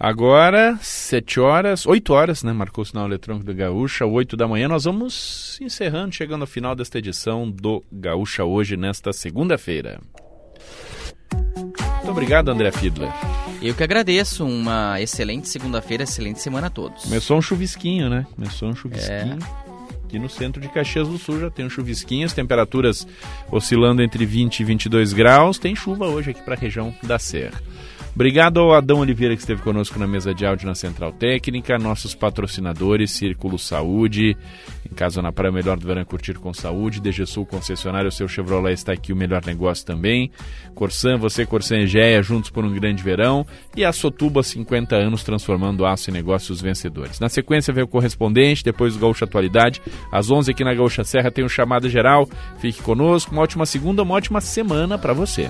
[0.00, 2.52] Agora, 7 horas, 8 horas, né?
[2.52, 4.68] Marcou o sinal eletrônico do Gaúcha, 8 da manhã.
[4.68, 10.00] Nós vamos encerrando, chegando ao final desta edição do Gaúcha hoje, nesta segunda-feira.
[11.32, 13.10] Muito obrigado, André Fiedler.
[13.60, 14.46] Eu que agradeço.
[14.46, 17.02] Uma excelente segunda-feira, excelente semana a todos.
[17.02, 18.24] Começou um chuvisquinho, né?
[18.36, 19.38] Começou um chuvisquinho.
[19.42, 20.04] É.
[20.04, 23.06] Aqui no centro de Caxias do Sul já tem um chuvisquinho, as temperaturas
[23.50, 25.58] oscilando entre 20 e 22 graus.
[25.58, 27.60] Tem chuva hoje aqui para a região da Serra.
[28.18, 32.16] Obrigado ao Adão Oliveira que esteve conosco na mesa de áudio na Central Técnica, nossos
[32.16, 34.36] patrocinadores, Círculo Saúde,
[34.84, 38.08] em casa na praia, o melhor do verão é curtir com saúde, DG Sul concessionário,
[38.08, 40.32] o seu Chevrolet está aqui, o melhor negócio também,
[40.74, 43.46] Corsan, você, Corsan Egea, juntos por um grande verão,
[43.76, 47.20] e a Sotuba, 50 anos, transformando aço em negócios vencedores.
[47.20, 49.80] Na sequência vem o correspondente, depois o Gaúcha Atualidade,
[50.10, 52.28] às 11 aqui na Gaúcha Serra tem um chamado geral,
[52.58, 55.48] fique conosco, uma ótima segunda, uma ótima semana para você.